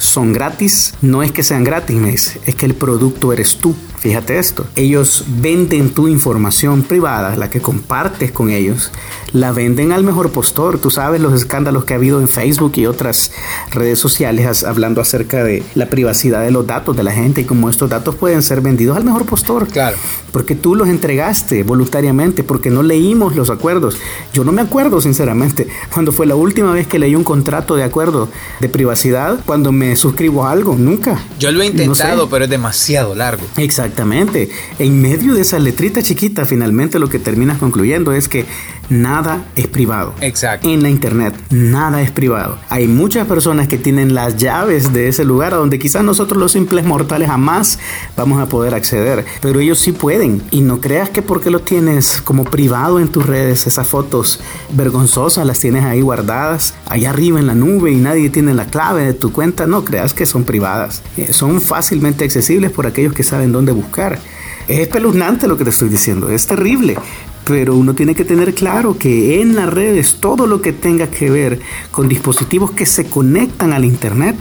son 0.04 0.32
gratis, 0.32 0.94
no 1.02 1.22
es 1.22 1.32
que 1.32 1.42
sean 1.42 1.64
gratis, 1.64 2.38
es 2.46 2.54
que 2.54 2.66
el 2.66 2.74
producto 2.74 3.32
eres 3.32 3.56
tú. 3.56 3.74
Fíjate 3.98 4.38
esto, 4.38 4.66
ellos 4.76 5.24
venden 5.26 5.88
tu 5.88 6.08
información 6.08 6.82
privada, 6.82 7.36
la 7.36 7.48
que 7.48 7.62
compartes 7.62 8.32
con 8.32 8.50
ellos, 8.50 8.92
la 9.32 9.50
venden 9.50 9.92
al 9.92 10.04
mejor 10.04 10.30
postor. 10.30 10.78
Tú 10.78 10.90
sabes 10.90 11.22
los 11.22 11.32
escándalos 11.32 11.86
que 11.86 11.94
ha 11.94 11.96
habido 11.96 12.20
en 12.20 12.28
Facebook 12.28 12.72
y 12.76 12.84
otras 12.84 13.32
redes 13.72 13.98
sociales 13.98 14.62
hablando 14.62 15.00
acerca 15.00 15.42
de 15.42 15.62
la 15.74 15.88
privacidad 15.88 16.42
de 16.42 16.50
los 16.50 16.66
datos 16.66 16.94
de 16.94 17.02
la 17.02 17.12
gente 17.12 17.40
y 17.40 17.44
cómo 17.44 17.70
estos 17.70 17.88
datos 17.88 18.14
pueden 18.14 18.42
ser 18.42 18.60
vendidos 18.60 18.98
al 18.98 19.04
mejor 19.04 19.24
postor. 19.24 19.66
Claro. 19.68 19.96
Porque 20.32 20.54
tú 20.54 20.74
los 20.74 20.88
entregaste 20.88 21.62
voluntariamente, 21.62 22.44
porque 22.44 22.68
no 22.68 22.82
leímos 22.82 23.34
los 23.34 23.48
acuerdos. 23.48 23.96
Yo 24.34 24.44
no 24.44 24.52
me 24.52 24.60
acuerdo, 24.60 25.00
sinceramente, 25.00 25.66
cuando 25.90 26.12
fue 26.12 26.26
la 26.26 26.36
última 26.36 26.72
vez 26.72 26.86
que 26.86 26.98
leí 26.98 27.14
un 27.14 27.24
contrato 27.24 27.74
de 27.74 27.84
acuerdo 27.84 28.28
de 28.60 28.68
privacidad, 28.68 29.40
cuando 29.46 29.72
me 29.72 29.93
me 29.94 29.98
suscribo 29.98 30.44
a 30.44 30.50
algo, 30.50 30.74
nunca. 30.74 31.20
Yo 31.38 31.52
lo 31.52 31.62
he 31.62 31.66
intentado, 31.66 32.28
pero 32.28 32.46
es 32.46 32.50
demasiado 32.50 33.14
largo. 33.14 33.46
Exactamente. 33.56 34.50
En 34.80 35.00
medio 35.00 35.34
de 35.34 35.42
esa 35.42 35.60
letrita 35.60 36.02
chiquita, 36.02 36.46
finalmente 36.46 36.98
lo 36.98 37.08
que 37.08 37.20
terminas 37.20 37.58
concluyendo 37.58 38.10
es 38.10 38.28
que 38.28 38.44
nada 38.88 39.44
es 39.56 39.66
privado. 39.66 40.14
Exacto. 40.20 40.68
En 40.68 40.82
la 40.82 40.90
internet, 40.90 41.34
nada 41.50 42.02
es 42.02 42.10
privado. 42.10 42.58
Hay 42.68 42.88
muchas 42.88 43.26
personas 43.26 43.68
que 43.68 43.78
tienen 43.78 44.14
las 44.14 44.36
llaves 44.36 44.92
de 44.92 45.08
ese 45.08 45.24
lugar 45.24 45.54
a 45.54 45.56
donde 45.56 45.78
quizás 45.78 46.04
nosotros 46.04 46.38
los 46.38 46.52
simples 46.52 46.84
mortales 46.84 47.28
jamás 47.28 47.78
vamos 48.16 48.40
a 48.40 48.46
poder 48.46 48.74
acceder, 48.74 49.24
pero 49.40 49.60
ellos 49.60 49.78
sí 49.78 49.92
pueden. 49.92 50.42
Y 50.50 50.60
no 50.60 50.80
creas 50.80 51.10
que 51.10 51.22
porque 51.22 51.50
lo 51.50 51.60
tienes 51.60 52.20
como 52.20 52.44
privado 52.44 53.00
en 53.00 53.08
tus 53.08 53.26
redes, 53.26 53.66
esas 53.66 53.86
fotos 53.86 54.40
vergonzosas 54.72 55.46
las 55.46 55.60
tienes 55.60 55.84
ahí 55.84 56.00
guardadas, 56.00 56.74
allá 56.86 57.10
arriba 57.10 57.38
en 57.38 57.46
la 57.46 57.54
nube 57.54 57.92
y 57.92 57.96
nadie 57.96 58.30
tiene 58.30 58.54
la 58.54 58.66
clave 58.66 59.04
de 59.04 59.14
tu 59.14 59.32
cuenta, 59.32 59.66
no 59.66 59.73
creas 59.82 60.12
que 60.12 60.26
son 60.26 60.44
privadas. 60.44 61.02
Eh, 61.16 61.32
son 61.32 61.60
fácilmente 61.62 62.24
accesibles 62.24 62.70
por 62.70 62.86
aquellos 62.86 63.14
que 63.14 63.24
saben 63.24 63.50
dónde 63.50 63.72
buscar. 63.72 64.20
Es 64.68 64.80
espeluznante 64.80 65.48
lo 65.48 65.56
que 65.56 65.64
te 65.64 65.70
estoy 65.70 65.88
diciendo, 65.88 66.30
es 66.30 66.46
terrible, 66.46 66.96
pero 67.44 67.74
uno 67.74 67.94
tiene 67.94 68.14
que 68.14 68.24
tener 68.24 68.54
claro 68.54 68.98
que 68.98 69.42
en 69.42 69.56
las 69.56 69.70
redes 69.70 70.16
todo 70.20 70.46
lo 70.46 70.62
que 70.62 70.72
tenga 70.72 71.08
que 71.08 71.30
ver 71.30 71.60
con 71.90 72.08
dispositivos 72.08 72.70
que 72.70 72.86
se 72.86 73.04
conectan 73.04 73.72
al 73.72 73.84
Internet, 73.84 74.36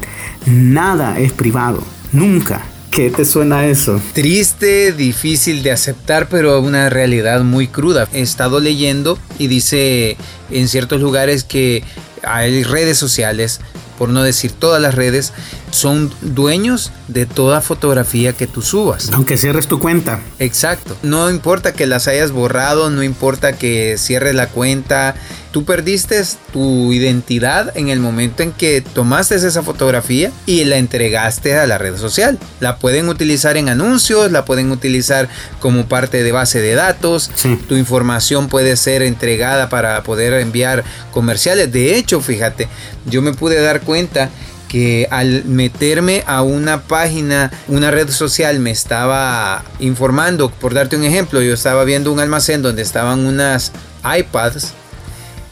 nada 0.45 1.19
es 1.19 1.33
privado, 1.33 1.83
nunca. 2.11 2.63
¿Qué 2.89 3.09
te 3.09 3.25
suena 3.25 3.65
eso? 3.65 3.99
Triste, 4.13 4.93
difícil 4.93 5.63
de 5.63 5.71
aceptar, 5.71 6.29
pero 6.29 6.61
una 6.61 6.91
realidad 6.91 7.43
muy 7.43 7.67
cruda. 7.67 8.07
He 8.13 8.21
estado 8.21 8.59
leyendo 8.59 9.17
y 9.39 9.47
dice 9.47 10.15
en 10.51 10.67
ciertos 10.67 11.01
lugares 11.01 11.43
que 11.43 11.83
hay 12.21 12.63
redes 12.63 12.99
sociales 12.99 13.61
por 13.97 14.09
no 14.09 14.23
decir 14.23 14.51
todas 14.51 14.81
las 14.81 14.95
redes, 14.95 15.33
son 15.71 16.11
dueños 16.21 16.91
de 17.07 17.25
toda 17.25 17.61
fotografía 17.61 18.33
que 18.33 18.47
tú 18.47 18.61
subas. 18.61 19.09
Aunque 19.13 19.37
cierres 19.37 19.67
tu 19.67 19.79
cuenta. 19.79 20.19
Exacto. 20.39 20.97
No 21.03 21.29
importa 21.29 21.73
que 21.73 21.85
las 21.85 22.07
hayas 22.07 22.31
borrado, 22.31 22.89
no 22.89 23.03
importa 23.03 23.53
que 23.53 23.95
cierres 23.97 24.35
la 24.35 24.49
cuenta. 24.49 25.15
Tú 25.53 25.65
perdiste 25.65 26.19
tu 26.51 26.91
identidad 26.93 27.77
en 27.77 27.89
el 27.89 27.99
momento 27.99 28.41
en 28.41 28.53
que 28.53 28.81
tomaste 28.81 29.35
esa 29.35 29.61
fotografía 29.61 30.31
y 30.47 30.63
la 30.63 30.77
entregaste 30.77 31.55
a 31.55 31.67
la 31.67 31.77
red 31.77 31.95
social. 31.95 32.39
La 32.59 32.77
pueden 32.77 33.07
utilizar 33.07 33.55
en 33.55 33.69
anuncios, 33.69 34.31
la 34.31 34.45
pueden 34.45 34.71
utilizar 34.71 35.29
como 35.59 35.85
parte 35.85 36.23
de 36.23 36.31
base 36.31 36.59
de 36.59 36.73
datos. 36.73 37.29
Tu 37.69 37.75
información 37.75 38.49
puede 38.49 38.75
ser 38.77 39.03
entregada 39.03 39.69
para 39.69 40.01
poder 40.01 40.33
enviar 40.33 40.83
comerciales. 41.11 41.71
De 41.71 41.97
hecho, 41.97 42.19
fíjate, 42.19 42.67
yo 43.05 43.21
me 43.21 43.33
pude 43.33 43.61
dar 43.61 43.81
cuenta 43.81 44.31
que 44.67 45.07
al 45.11 45.45
meterme 45.45 46.23
a 46.25 46.41
una 46.41 46.81
página, 46.81 47.51
una 47.67 47.91
red 47.91 48.09
social 48.09 48.57
me 48.57 48.71
estaba 48.71 49.63
informando, 49.79 50.49
por 50.49 50.73
darte 50.73 50.95
un 50.95 51.03
ejemplo, 51.03 51.43
yo 51.43 51.53
estaba 51.53 51.83
viendo 51.83 52.11
un 52.11 52.19
almacén 52.19 52.63
donde 52.63 52.81
estaban 52.81 53.27
unas 53.27 53.71
iPads 54.03 54.73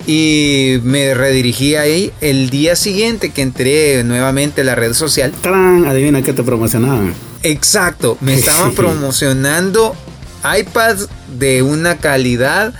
y 0.08 0.80
me 0.84 1.14
redirigí 1.14 1.76
ahí 1.76 2.12
el 2.22 2.50
día 2.50 2.76
siguiente 2.76 3.32
que 3.32 3.42
entré 3.42 4.04
nuevamente 4.04 4.62
a 4.62 4.64
la 4.64 4.76
red 4.76 4.94
social. 4.94 5.32
¡Tarán! 5.42 5.86
Adivina 5.86 6.22
qué 6.22 6.34
te 6.34 6.44
promocionaban. 6.44 7.14
Exacto, 7.44 8.18
me 8.22 8.34
estaban 8.36 8.74
promocionando 8.74 9.96
iPads 10.44 11.08
de 11.38 11.62
una 11.62 11.98
calidad 11.98 12.74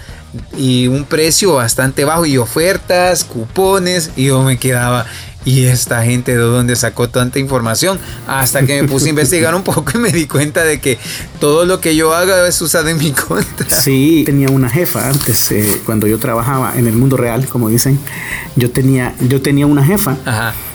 y 0.58 0.88
un 0.88 1.04
precio 1.06 1.56
bastante 1.56 2.06
bajo 2.06 2.26
y 2.26 2.38
ofertas, 2.38 3.24
cupones 3.24 4.12
y 4.16 4.26
yo 4.26 4.44
me 4.44 4.58
quedaba 4.58 5.06
¿Y 5.44 5.66
esta 5.66 6.04
gente 6.04 6.34
de 6.34 6.44
dónde 6.44 6.76
sacó 6.76 7.10
tanta 7.10 7.40
información? 7.40 8.00
Hasta 8.28 8.64
que 8.64 8.82
me 8.82 8.88
puse 8.88 9.08
a 9.08 9.10
investigar 9.12 9.56
un 9.56 9.64
poco 9.64 9.92
y 9.96 9.98
me 9.98 10.12
di 10.12 10.28
cuenta 10.28 10.64
de 10.64 10.80
que 10.80 11.00
todo 11.40 11.66
lo 11.66 11.82
que 11.82 11.96
yo 11.96 12.14
haga 12.14 12.48
es 12.48 12.62
usado 12.62 12.90
en 12.90 12.98
mi 12.98 13.12
contra. 13.12 13.82
Sí, 13.82 14.24
tenía 14.26 14.50
una 14.50 14.70
jefa 14.70 15.10
antes, 15.10 15.52
eh, 15.52 15.82
cuando 15.86 16.06
yo 16.06 16.20
trabajaba 16.20 16.78
en 16.78 16.88
el 16.88 16.94
mundo 16.94 17.18
real, 17.18 17.48
como 17.48 17.70
dicen, 17.70 18.00
yo 18.56 18.70
tenía, 18.70 19.16
yo 19.20 19.42
tenía 19.42 19.66
una 19.66 19.84
jefa 19.84 20.18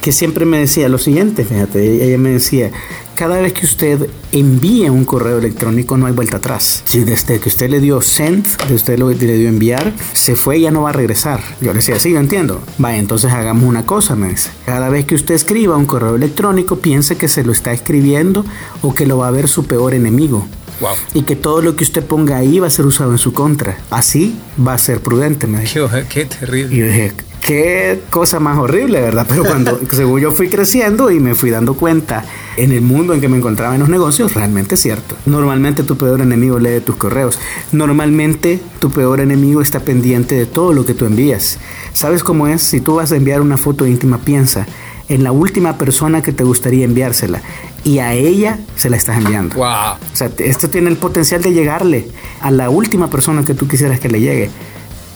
que 0.01 0.11
siempre 0.11 0.45
me 0.45 0.59
decía 0.59 0.89
lo 0.89 0.97
siguiente, 0.97 1.45
fíjate, 1.45 2.05
ella 2.05 2.17
me 2.17 2.31
decía, 2.31 2.71
cada 3.17 3.41
vez 3.41 3.51
que 3.51 3.65
usted 3.65 4.09
envíe 4.31 4.89
un 4.91 5.03
correo 5.03 5.39
electrónico 5.39 5.97
no 5.97 6.05
hay 6.05 6.13
vuelta 6.13 6.37
atrás. 6.37 6.83
Si 6.85 6.99
desde 6.99 7.39
que 7.39 7.49
usted 7.49 7.67
le 7.67 7.79
dio 7.79 7.99
send, 7.99 8.45
de 8.67 8.75
usted 8.75 8.99
lo, 8.99 9.09
le 9.09 9.15
dio 9.15 9.49
enviar, 9.49 9.91
se 10.13 10.35
fue 10.35 10.61
ya 10.61 10.69
no 10.69 10.83
va 10.83 10.91
a 10.91 10.93
regresar. 10.93 11.41
Yo 11.59 11.69
le 11.73 11.79
decía, 11.79 11.99
sí, 11.99 12.11
yo 12.11 12.19
entiendo. 12.19 12.61
Vaya, 12.77 12.99
entonces 12.99 13.31
hagamos 13.31 13.63
una 13.63 13.87
cosa, 13.87 14.15
me 14.15 14.29
dice. 14.29 14.51
Cada 14.67 14.89
vez 14.89 15.05
que 15.05 15.15
usted 15.15 15.33
escriba 15.33 15.75
un 15.77 15.87
correo 15.87 16.15
electrónico, 16.15 16.77
piense 16.77 17.17
que 17.17 17.27
se 17.27 17.43
lo 17.43 17.53
está 17.53 17.73
escribiendo 17.73 18.45
o 18.83 18.93
que 18.93 19.07
lo 19.07 19.17
va 19.17 19.29
a 19.29 19.31
ver 19.31 19.47
su 19.47 19.65
peor 19.65 19.95
enemigo. 19.95 20.47
Wow. 20.79 20.97
Y 21.15 21.23
que 21.23 21.35
todo 21.35 21.63
lo 21.63 21.75
que 21.75 21.83
usted 21.83 22.05
ponga 22.05 22.37
ahí 22.37 22.59
va 22.59 22.67
a 22.67 22.69
ser 22.69 22.85
usado 22.85 23.11
en 23.11 23.17
su 23.17 23.33
contra. 23.33 23.79
Así 23.89 24.37
va 24.65 24.75
a 24.75 24.77
ser 24.77 25.01
prudente, 25.01 25.47
me 25.47 25.61
dijo. 25.61 25.89
Qué, 26.07 26.25
terrible. 26.25 26.75
Y 26.75 26.79
yo 26.81 26.85
dije, 26.85 27.13
qué 27.47 28.01
cosa 28.09 28.41
más 28.41 28.57
horrible, 28.57 28.99
¿verdad? 28.99 29.25
Pero 29.27 29.45
cuando, 29.45 29.79
según 29.91 30.19
yo 30.19 30.31
fui 30.31 30.49
creciendo 30.49 31.11
y 31.11 31.21
me 31.21 31.33
fui 31.33 31.49
dando 31.49 31.75
cuenta 31.75 32.25
en 32.57 32.73
el 32.73 32.81
mundo 32.81 33.13
en 33.13 33.21
que 33.21 33.29
me 33.29 33.37
encontraba 33.37 33.73
en 33.73 33.79
los 33.79 33.89
negocios, 33.89 34.33
realmente 34.33 34.75
es 34.75 34.81
cierto. 34.81 35.15
Normalmente 35.25 35.83
tu 35.83 35.97
peor 35.97 36.19
enemigo 36.19 36.59
lee 36.59 36.81
tus 36.81 36.97
correos. 36.97 37.39
Normalmente 37.71 38.59
tu 38.79 38.91
peor 38.91 39.21
enemigo 39.21 39.61
está 39.61 39.79
pendiente 39.79 40.35
de 40.35 40.45
todo 40.45 40.73
lo 40.73 40.85
que 40.85 40.93
tú 40.93 41.05
envías. 41.05 41.57
¿Sabes 41.93 42.21
cómo 42.21 42.47
es? 42.47 42.61
Si 42.61 42.81
tú 42.81 42.95
vas 42.95 43.13
a 43.13 43.15
enviar 43.15 43.39
una 43.39 43.57
foto 43.57 43.87
íntima, 43.87 44.17
piensa 44.17 44.67
en 45.07 45.23
la 45.23 45.31
última 45.31 45.77
persona 45.77 46.21
que 46.21 46.33
te 46.33 46.43
gustaría 46.43 46.83
enviársela 46.83 47.41
y 47.85 47.99
a 47.99 48.13
ella 48.13 48.59
se 48.75 48.89
la 48.89 48.97
estás 48.97 49.19
enviando. 49.19 49.55
Wow. 49.55 49.67
O 50.11 50.15
sea, 50.15 50.29
esto 50.39 50.69
tiene 50.69 50.89
el 50.89 50.97
potencial 50.97 51.41
de 51.41 51.53
llegarle 51.53 52.09
a 52.41 52.51
la 52.51 52.69
última 52.69 53.09
persona 53.09 53.45
que 53.45 53.53
tú 53.53 53.69
quisieras 53.69 54.01
que 54.01 54.09
le 54.09 54.19
llegue. 54.19 54.49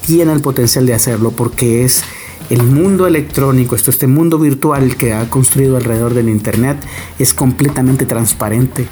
Tiene 0.06 0.32
el 0.32 0.40
potencial 0.40 0.86
de 0.86 0.94
hacerlo 0.94 1.32
porque 1.32 1.84
es 1.84 2.06
el 2.52 2.64
mundo 2.64 3.08
electrónico, 3.08 3.78
esto, 3.78 3.92
este 3.92 4.08
mundo 4.08 4.38
virtual 4.38 4.98
que 4.98 5.14
ha 5.14 5.30
construido 5.30 5.78
alrededor 5.78 6.14
del 6.14 6.28
Internet 6.28 6.78
es 7.18 7.34
completamente 7.34 8.06
transparente. 8.06 8.88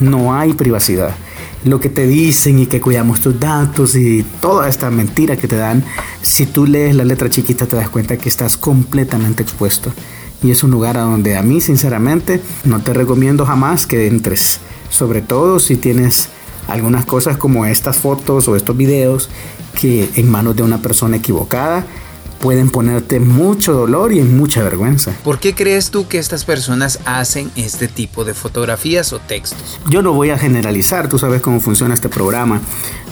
No 0.00 0.34
hay 0.34 0.54
privacidad. 0.54 1.14
Lo 1.64 1.78
que 1.78 1.88
te 1.88 2.08
dicen 2.08 2.58
y 2.58 2.66
que 2.66 2.80
cuidamos 2.80 3.20
tus 3.20 3.38
datos 3.38 3.94
y 3.94 4.24
toda 4.40 4.68
esta 4.68 4.90
mentira 4.90 5.36
que 5.36 5.46
te 5.46 5.54
dan, 5.54 5.84
si 6.20 6.46
tú 6.46 6.66
lees 6.66 6.96
la 6.96 7.04
letra 7.04 7.30
chiquita 7.30 7.66
te 7.66 7.76
das 7.76 7.90
cuenta 7.90 8.16
que 8.16 8.28
estás 8.28 8.56
completamente 8.56 9.44
expuesto. 9.44 9.92
Y 10.42 10.50
es 10.50 10.64
un 10.64 10.72
lugar 10.72 10.96
a 10.96 11.02
donde 11.02 11.36
a 11.36 11.42
mí 11.42 11.60
sinceramente 11.60 12.40
no 12.64 12.82
te 12.82 12.92
recomiendo 12.92 13.46
jamás 13.46 13.86
que 13.86 14.08
entres. 14.08 14.58
Sobre 14.90 15.22
todo 15.22 15.60
si 15.60 15.76
tienes 15.76 16.28
algunas 16.66 17.04
cosas 17.04 17.36
como 17.36 17.66
estas 17.66 17.98
fotos 17.98 18.48
o 18.48 18.56
estos 18.56 18.76
videos 18.76 19.30
que 19.80 20.10
en 20.16 20.28
manos 20.28 20.56
de 20.56 20.64
una 20.64 20.82
persona 20.82 21.18
equivocada 21.18 21.86
pueden 22.40 22.70
ponerte 22.70 23.20
mucho 23.20 23.72
dolor 23.72 24.12
y 24.12 24.20
mucha 24.22 24.62
vergüenza. 24.62 25.12
¿Por 25.24 25.38
qué 25.38 25.54
crees 25.54 25.90
tú 25.90 26.06
que 26.08 26.18
estas 26.18 26.44
personas 26.44 27.00
hacen 27.04 27.50
este 27.56 27.88
tipo 27.88 28.24
de 28.24 28.34
fotografías 28.34 29.12
o 29.12 29.18
textos? 29.18 29.80
Yo 29.88 30.02
no 30.02 30.12
voy 30.12 30.30
a 30.30 30.38
generalizar, 30.38 31.08
tú 31.08 31.18
sabes 31.18 31.40
cómo 31.40 31.60
funciona 31.60 31.94
este 31.94 32.08
programa. 32.08 32.60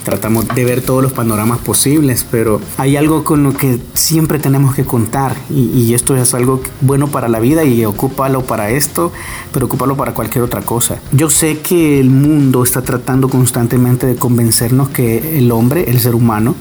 Tratamos 0.04 0.46
de 0.48 0.64
ver 0.66 0.82
todos 0.82 1.02
los 1.02 1.14
panoramas 1.14 1.58
posibles, 1.60 2.26
pero 2.30 2.60
hay 2.76 2.96
algo 2.96 3.24
con 3.24 3.42
lo 3.42 3.54
que 3.54 3.80
siempre 3.94 4.38
tenemos 4.38 4.74
que 4.74 4.84
contar 4.84 5.34
y, 5.48 5.94
esto 5.94 6.16
es 6.16 6.34
algo 6.34 6.60
bueno 6.80 7.08
para 7.08 7.28
la 7.28 7.40
vida 7.40 7.64
y 7.64 7.84
ocúpalo 7.84 8.42
para 8.42 8.70
esto, 8.70 9.12
pero 9.52 9.66
ocúpalo 9.66 9.96
para 9.96 10.12
cualquier 10.12 10.44
otra 10.44 10.60
cosa. 10.60 10.98
Yo 11.12 11.30
sé 11.30 11.60
que 11.60 12.00
el 12.00 12.10
mundo 12.10 12.64
está 12.64 12.82
tratando 12.82 13.28
constantemente 13.28 14.06
de 14.06 14.16
convencernos 14.16 14.90
que 14.90 15.38
el 15.38 15.50
hombre, 15.52 15.88
el 15.88 16.00
ser 16.00 16.14
humano, 16.14 16.54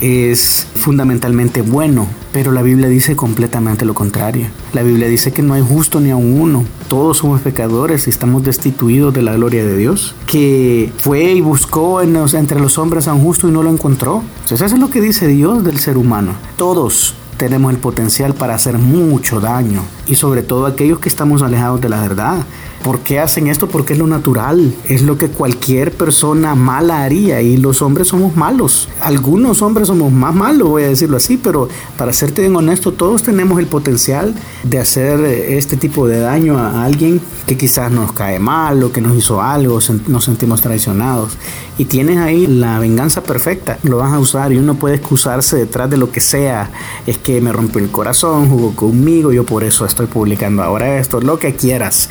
es 0.00 0.66
fundamentalmente 0.74 1.62
bueno, 1.62 2.06
pero 2.32 2.52
la 2.52 2.62
Biblia 2.62 2.88
dice 2.88 3.16
completamente 3.16 3.84
lo 3.84 3.94
contrario. 3.94 4.46
La 4.72 4.82
Biblia 4.82 5.08
dice 5.08 5.32
que 5.32 5.42
no 5.42 5.54
hay 5.54 5.62
justo 5.62 6.00
ni 6.00 6.10
a 6.10 6.16
uno. 6.16 6.64
Todos 6.88 7.18
somos 7.18 7.40
pecadores 7.40 8.06
y 8.06 8.10
estamos 8.10 8.42
destituidos 8.42 9.12
de 9.12 9.22
la 9.22 9.34
gloria 9.34 9.64
de 9.64 9.76
Dios. 9.76 10.14
Que 10.26 10.92
fue 10.98 11.32
y 11.32 11.40
buscó 11.40 12.00
entre 12.00 12.60
los 12.60 12.78
hombres 12.78 13.08
a 13.08 13.14
un 13.14 13.22
justo 13.22 13.48
y 13.48 13.52
no 13.52 13.62
lo 13.62 13.70
encontró. 13.70 14.22
Entonces 14.42 14.62
eso 14.62 14.74
es 14.76 14.80
lo 14.80 14.90
que 14.90 15.00
dice 15.00 15.26
Dios 15.26 15.64
del 15.64 15.78
ser 15.78 15.96
humano. 15.96 16.32
Todos 16.56 17.14
tenemos 17.40 17.72
el 17.72 17.78
potencial 17.78 18.34
para 18.34 18.54
hacer 18.54 18.76
mucho 18.76 19.40
daño 19.40 19.82
y 20.06 20.16
sobre 20.16 20.42
todo 20.42 20.66
aquellos 20.66 20.98
que 20.98 21.08
estamos 21.08 21.40
alejados 21.40 21.80
de 21.80 21.88
la 21.88 22.02
verdad. 22.02 22.44
¿Por 22.84 23.00
qué 23.00 23.18
hacen 23.18 23.46
esto? 23.46 23.68
Porque 23.68 23.92
es 23.92 23.98
lo 23.98 24.06
natural, 24.06 24.74
es 24.88 25.02
lo 25.02 25.18
que 25.18 25.28
cualquier 25.28 25.92
persona 25.92 26.54
mala 26.54 27.02
haría 27.02 27.42
y 27.42 27.58
los 27.58 27.82
hombres 27.82 28.08
somos 28.08 28.36
malos. 28.36 28.88
Algunos 29.00 29.60
hombres 29.60 29.88
somos 29.88 30.10
más 30.10 30.34
malos, 30.34 30.68
voy 30.68 30.84
a 30.84 30.88
decirlo 30.88 31.18
así, 31.18 31.36
pero 31.36 31.68
para 31.98 32.14
serte 32.14 32.40
bien 32.40 32.56
honesto, 32.56 32.92
todos 32.92 33.22
tenemos 33.22 33.58
el 33.58 33.66
potencial 33.66 34.34
de 34.62 34.78
hacer 34.78 35.20
este 35.20 35.76
tipo 35.76 36.08
de 36.08 36.20
daño 36.20 36.58
a 36.58 36.84
alguien 36.84 37.20
que 37.46 37.58
quizás 37.58 37.90
nos 37.92 38.12
cae 38.12 38.38
mal 38.38 38.82
o 38.82 38.92
que 38.92 39.02
nos 39.02 39.16
hizo 39.16 39.42
algo, 39.42 39.78
nos 40.08 40.24
sentimos 40.24 40.62
traicionados. 40.62 41.36
Y 41.76 41.86
tienes 41.86 42.18
ahí 42.18 42.46
la 42.46 42.78
venganza 42.78 43.22
perfecta, 43.22 43.78
lo 43.82 43.98
vas 43.98 44.12
a 44.12 44.18
usar 44.18 44.52
y 44.52 44.58
uno 44.58 44.74
puede 44.74 44.96
excusarse 44.96 45.56
detrás 45.56 45.88
de 45.90 45.96
lo 45.96 46.10
que 46.10 46.20
sea. 46.20 46.70
Es 47.06 47.18
que 47.18 47.29
me 47.40 47.52
rompió 47.52 47.80
el 47.80 47.90
corazón, 47.90 48.48
jugó 48.48 48.74
conmigo, 48.74 49.32
yo 49.32 49.44
por 49.44 49.62
eso 49.62 49.84
estoy 49.84 50.06
publicando 50.06 50.62
ahora 50.62 50.98
esto, 50.98 51.20
lo 51.20 51.38
que 51.38 51.54
quieras. 51.54 52.08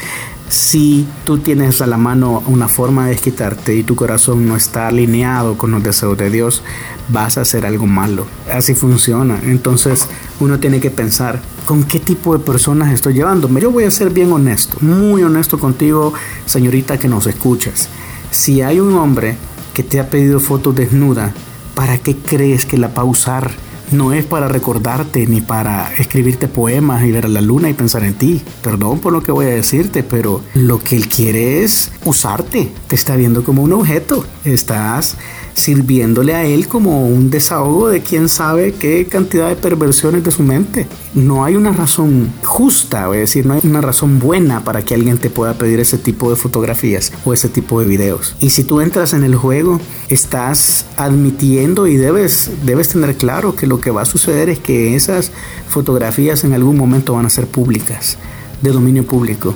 Si 0.50 1.08
tú 1.26 1.38
tienes 1.38 1.80
a 1.82 1.86
la 1.88 1.98
mano 1.98 2.42
una 2.48 2.68
forma 2.68 3.06
de 3.06 3.12
desquitarte 3.12 3.76
y 3.76 3.84
tu 3.84 3.96
corazón 3.96 4.48
no 4.48 4.56
está 4.56 4.88
alineado 4.88 5.58
con 5.58 5.70
los 5.72 5.84
deseos 5.84 6.18
de 6.18 6.32
Dios, 6.32 6.64
vas 7.10 7.38
a 7.38 7.42
hacer 7.42 7.66
algo 7.66 7.86
malo. 7.86 8.26
Así 8.52 8.74
funciona. 8.74 9.40
Entonces 9.44 10.08
uno 10.40 10.60
tiene 10.60 10.80
que 10.80 10.90
pensar, 10.90 11.42
¿con 11.66 11.84
qué 11.84 12.00
tipo 12.00 12.36
de 12.36 12.44
personas 12.44 12.94
estoy 12.94 13.14
llevándome? 13.14 13.62
Yo 13.62 13.72
voy 13.72 13.84
a 13.84 13.92
ser 13.92 14.10
bien 14.10 14.32
honesto, 14.32 14.78
muy 14.82 15.22
honesto 15.22 15.60
contigo, 15.60 16.14
señorita 16.46 16.98
que 16.98 17.08
nos 17.08 17.28
escuchas. 17.28 17.90
Si 18.32 18.62
hay 18.62 18.80
un 18.80 18.96
hombre 18.96 19.38
que 19.74 19.84
te 19.84 20.00
ha 20.00 20.10
pedido 20.10 20.40
fotos 20.40 20.76
desnuda, 20.76 21.34
¿para 21.76 21.98
qué 22.00 22.16
crees 22.16 22.66
que 22.66 22.78
la 22.78 22.88
va 22.88 23.04
a 23.04 23.06
usar? 23.06 23.52
No 23.92 24.14
es 24.14 24.26
para 24.26 24.48
recordarte 24.48 25.26
ni 25.28 25.42
para 25.42 25.94
escribirte 25.96 26.48
poemas 26.48 27.04
y 27.04 27.12
ver 27.12 27.26
a 27.26 27.30
la 27.30 27.42
luna 27.42 27.70
y 27.70 27.74
pensar 27.74 28.04
en 28.04 28.14
ti. 28.14 28.42
Perdón 28.62 29.00
por 29.00 29.14
lo 29.14 29.24
que 29.24 29.32
voy 29.32 29.46
a 29.48 29.50
decirte, 29.50 30.04
pero 30.04 30.42
lo 30.54 30.80
que 30.80 30.96
él 30.96 31.08
quiere 31.08 31.64
es 31.64 31.92
usarte. 32.06 32.72
Te 32.88 32.96
está 32.96 33.16
viendo 33.16 33.44
como 33.44 33.64
un 33.64 33.74
objeto. 33.74 34.26
Estás 34.46 35.18
sirviéndole 35.54 36.36
a 36.36 36.46
él 36.46 36.68
como 36.68 37.06
un 37.06 37.30
desahogo 37.30 37.90
de 37.90 38.02
quién 38.02 38.30
sabe 38.30 38.74
qué 38.74 39.06
cantidad 39.06 39.50
de 39.50 39.56
perversiones 39.56 40.24
de 40.24 40.32
su 40.32 40.44
mente. 40.44 40.88
No 41.14 41.44
hay 41.44 41.56
una 41.56 41.72
razón 41.72 42.32
justa, 42.44 43.06
a 43.06 43.10
decir, 43.10 43.46
no 43.46 43.54
hay 43.54 43.62
una 43.64 43.82
razón 43.82 44.20
buena 44.20 44.64
para 44.64 44.84
que 44.84 44.94
alguien 44.94 45.18
te 45.18 45.30
pueda 45.30 45.54
pedir 45.54 45.80
ese 45.80 45.98
tipo 45.98 46.30
de 46.30 46.36
fotografías 46.36 47.12
o 47.26 47.34
ese 47.34 47.50
tipo 47.50 47.80
de 47.80 47.88
videos. 47.88 48.36
Y 48.40 48.52
si 48.52 48.64
tú 48.64 48.82
entras 48.82 49.14
en 49.14 49.24
el 49.24 49.36
juego, 49.36 49.80
estás 50.08 50.86
admitiendo 50.98 51.88
y 51.88 51.98
debes, 51.98 52.52
debes 52.66 52.90
tener 52.90 53.16
claro 53.16 53.56
que 53.56 53.68
lo 53.68 53.82
que 53.82 53.92
va 53.92 54.04
a 54.04 54.06
suceder 54.06 54.50
es 54.50 54.60
que 54.60 54.96
esas 54.96 55.32
fotografías 55.68 56.44
en 56.44 56.54
algún 56.54 56.78
momento 56.78 57.14
van 57.14 57.26
a 57.26 57.30
ser 57.30 57.48
públicas, 57.48 58.18
de 58.62 58.72
dominio 58.72 59.06
público. 59.06 59.56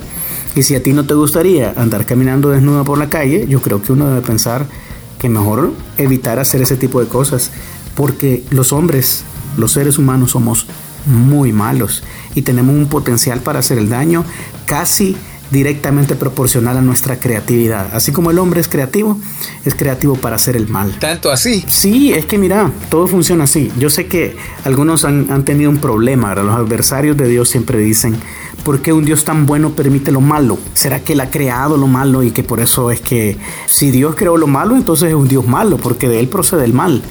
Y 0.56 0.64
si 0.64 0.76
a 0.76 0.84
ti 0.84 0.94
no 0.94 1.06
te 1.06 1.16
gustaría 1.16 1.74
andar 1.76 2.06
caminando 2.06 2.50
desnuda 2.50 2.84
por 2.84 2.98
la 2.98 3.10
calle, 3.10 3.48
yo 3.48 3.62
creo 3.62 3.82
que 3.82 3.92
uno 3.92 4.08
debe 4.08 4.22
pensar 4.22 4.68
que 5.24 5.30
mejor 5.30 5.72
evitar 5.98 6.38
hacer 6.38 6.62
ese 6.62 6.76
tipo 6.76 7.00
de 7.00 7.08
cosas, 7.08 7.50
porque 7.96 8.44
los 8.50 8.74
hombres, 8.74 9.24
los 9.56 9.72
seres 9.72 9.98
humanos 9.98 10.32
somos 10.32 10.68
muy 11.06 11.54
malos 11.54 12.04
y 12.36 12.42
tenemos 12.42 12.76
un 12.76 12.88
potencial 12.88 13.40
para 13.40 13.60
hacer 13.60 13.78
el 13.78 13.88
daño 13.88 14.26
casi 14.66 15.16
directamente 15.54 16.16
proporcional 16.16 16.78
a 16.78 16.82
nuestra 16.82 17.20
creatividad. 17.20 17.88
Así 17.94 18.12
como 18.12 18.32
el 18.32 18.40
hombre 18.40 18.60
es 18.60 18.68
creativo, 18.68 19.18
es 19.64 19.76
creativo 19.76 20.16
para 20.16 20.36
hacer 20.36 20.58
el 20.58 20.68
mal. 20.68 20.98
¿Tanto 21.00 21.32
así? 21.32 21.64
Sí, 21.68 22.12
es 22.12 22.26
que 22.26 22.38
mira, 22.38 22.72
todo 22.90 23.08
funciona 23.08 23.46
así. 23.46 23.72
Yo 23.80 23.90
sé 23.90 24.08
que 24.08 24.36
algunos 24.66 25.06
han, 25.06 25.32
han 25.32 25.46
tenido 25.46 25.70
un 25.70 25.78
problema, 25.78 26.36
los 26.36 26.56
adversarios 26.56 27.16
de 27.16 27.30
Dios 27.30 27.48
siempre 27.48 27.78
dicen, 27.80 28.18
¿por 28.66 28.82
qué 28.82 28.92
un 28.92 29.06
Dios 29.06 29.24
tan 29.24 29.46
bueno 29.46 29.72
permite 29.72 30.12
lo 30.12 30.20
malo? 30.20 30.58
¿Será 30.74 31.00
que 31.00 31.14
Él 31.14 31.22
ha 31.22 31.30
creado 31.30 31.78
lo 31.78 31.88
malo 31.88 32.24
y 32.24 32.32
que 32.32 32.44
por 32.44 32.60
eso 32.60 32.92
es 32.92 33.00
que 33.00 33.38
si 33.68 33.92
Dios 33.92 34.16
creó 34.16 34.36
lo 34.36 34.48
malo, 34.48 34.76
entonces 34.76 35.10
es 35.10 35.16
un 35.16 35.28
Dios 35.28 35.48
malo, 35.48 35.78
porque 35.78 36.10
de 36.10 36.20
Él 36.20 36.28
procede 36.28 36.66
el 36.66 36.74
mal? 36.74 37.02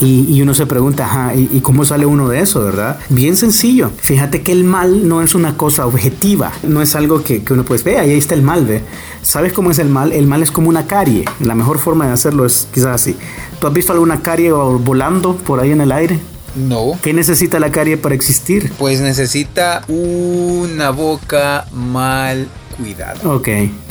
Y, 0.00 0.40
uno 0.42 0.54
se 0.54 0.66
pregunta, 0.66 1.04
ajá, 1.04 1.34
¿y, 1.34 1.60
cómo 1.60 1.84
sale 1.84 2.06
uno 2.06 2.28
de 2.28 2.40
eso, 2.40 2.62
verdad? 2.64 2.98
Bien 3.08 3.36
sencillo. 3.36 3.90
Fíjate 3.96 4.42
que 4.42 4.52
el 4.52 4.64
mal 4.64 5.08
no 5.08 5.22
es 5.22 5.34
una 5.34 5.56
cosa 5.56 5.86
objetiva, 5.86 6.52
no 6.62 6.82
es 6.82 6.94
algo 6.94 7.22
que, 7.22 7.42
uno 7.50 7.64
puede 7.64 7.82
ver, 7.82 7.98
ahí 7.98 8.12
está 8.12 8.34
el 8.34 8.42
mal, 8.42 8.66
ve. 8.66 8.82
¿Sabes 9.22 9.52
cómo 9.52 9.70
es 9.70 9.78
el 9.78 9.88
mal? 9.88 10.12
El 10.12 10.26
mal 10.26 10.42
es 10.42 10.50
como 10.50 10.68
una 10.68 10.86
carie. 10.86 11.24
La 11.40 11.54
mejor 11.54 11.78
forma 11.78 12.06
de 12.06 12.12
hacerlo 12.12 12.44
es 12.46 12.68
quizás 12.72 12.94
así. 12.94 13.16
¿Tú 13.60 13.66
has 13.66 13.72
visto 13.72 13.92
alguna 13.92 14.20
carie 14.20 14.52
volando 14.52 15.36
por 15.36 15.60
ahí 15.60 15.72
en 15.72 15.80
el 15.80 15.92
aire? 15.92 16.20
No. 16.54 16.92
¿Qué 17.02 17.12
necesita 17.12 17.60
la 17.60 17.70
carie 17.70 17.96
para 17.96 18.14
existir? 18.14 18.72
Pues 18.78 19.00
necesita 19.00 19.82
una 19.88 20.90
boca 20.90 21.66
mal 21.72 22.48
cuidado. 22.76 23.34
Ok, 23.34 23.48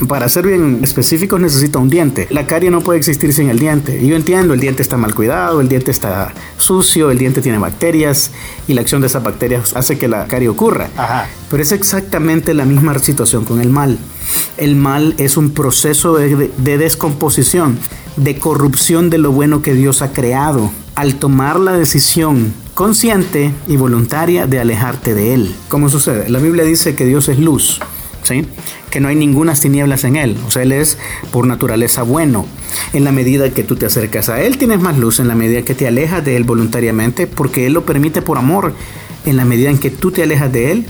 para 0.08 0.28
ser 0.28 0.46
bien 0.46 0.80
específicos 0.82 1.40
necesita 1.40 1.78
un 1.78 1.88
diente. 1.88 2.26
La 2.30 2.46
carie 2.46 2.70
no 2.70 2.80
puede 2.80 2.98
existir 2.98 3.32
sin 3.32 3.48
el 3.48 3.58
diente. 3.58 4.04
Yo 4.06 4.16
entiendo, 4.16 4.54
el 4.54 4.60
diente 4.60 4.82
está 4.82 4.96
mal 4.96 5.14
cuidado, 5.14 5.60
el 5.60 5.68
diente 5.68 5.90
está 5.90 6.32
sucio, 6.58 7.10
el 7.10 7.18
diente 7.18 7.42
tiene 7.42 7.58
bacterias 7.58 8.30
y 8.66 8.74
la 8.74 8.80
acción 8.80 9.00
de 9.00 9.08
esas 9.08 9.22
bacterias 9.22 9.74
hace 9.76 9.98
que 9.98 10.08
la 10.08 10.26
carie 10.26 10.48
ocurra. 10.48 10.88
Ajá. 10.96 11.28
Pero 11.50 11.62
es 11.62 11.72
exactamente 11.72 12.54
la 12.54 12.64
misma 12.64 12.98
situación 12.98 13.44
con 13.44 13.60
el 13.60 13.70
mal. 13.70 13.98
El 14.56 14.76
mal 14.76 15.14
es 15.18 15.36
un 15.36 15.50
proceso 15.50 16.14
de, 16.14 16.50
de 16.56 16.78
descomposición, 16.78 17.78
de 18.16 18.38
corrupción 18.38 19.10
de 19.10 19.18
lo 19.18 19.32
bueno 19.32 19.62
que 19.62 19.74
Dios 19.74 20.02
ha 20.02 20.12
creado. 20.12 20.70
Al 20.94 21.16
tomar 21.16 21.60
la 21.60 21.72
decisión 21.72 22.54
consciente 22.74 23.52
y 23.68 23.76
voluntaria 23.76 24.46
de 24.46 24.60
alejarte 24.60 25.14
de 25.14 25.34
Él. 25.34 25.54
¿Cómo 25.68 25.88
sucede? 25.88 26.28
La 26.28 26.38
Biblia 26.38 26.64
dice 26.64 26.94
que 26.94 27.04
Dios 27.04 27.28
es 27.28 27.38
luz 27.38 27.80
que 28.90 29.00
no 29.00 29.08
hay 29.08 29.16
ninguna 29.16 29.54
tinieblas 29.54 30.04
en 30.04 30.16
Él. 30.16 30.36
O 30.46 30.50
sea, 30.50 30.62
Él 30.62 30.72
es 30.72 30.98
por 31.30 31.46
naturaleza 31.46 32.02
bueno. 32.02 32.46
En 32.92 33.04
la 33.04 33.12
medida 33.12 33.50
que 33.50 33.62
tú 33.62 33.76
te 33.76 33.86
acercas 33.86 34.28
a 34.28 34.42
Él, 34.42 34.58
tienes 34.58 34.80
más 34.80 34.98
luz. 34.98 35.20
En 35.20 35.28
la 35.28 35.34
medida 35.34 35.62
que 35.62 35.74
te 35.74 35.86
alejas 35.86 36.24
de 36.24 36.36
Él 36.36 36.44
voluntariamente, 36.44 37.26
porque 37.26 37.66
Él 37.66 37.72
lo 37.72 37.84
permite 37.84 38.22
por 38.22 38.38
amor. 38.38 38.74
En 39.24 39.36
la 39.36 39.44
medida 39.44 39.70
en 39.70 39.78
que 39.78 39.90
tú 39.90 40.12
te 40.12 40.22
alejas 40.22 40.52
de 40.52 40.72
Él, 40.72 40.86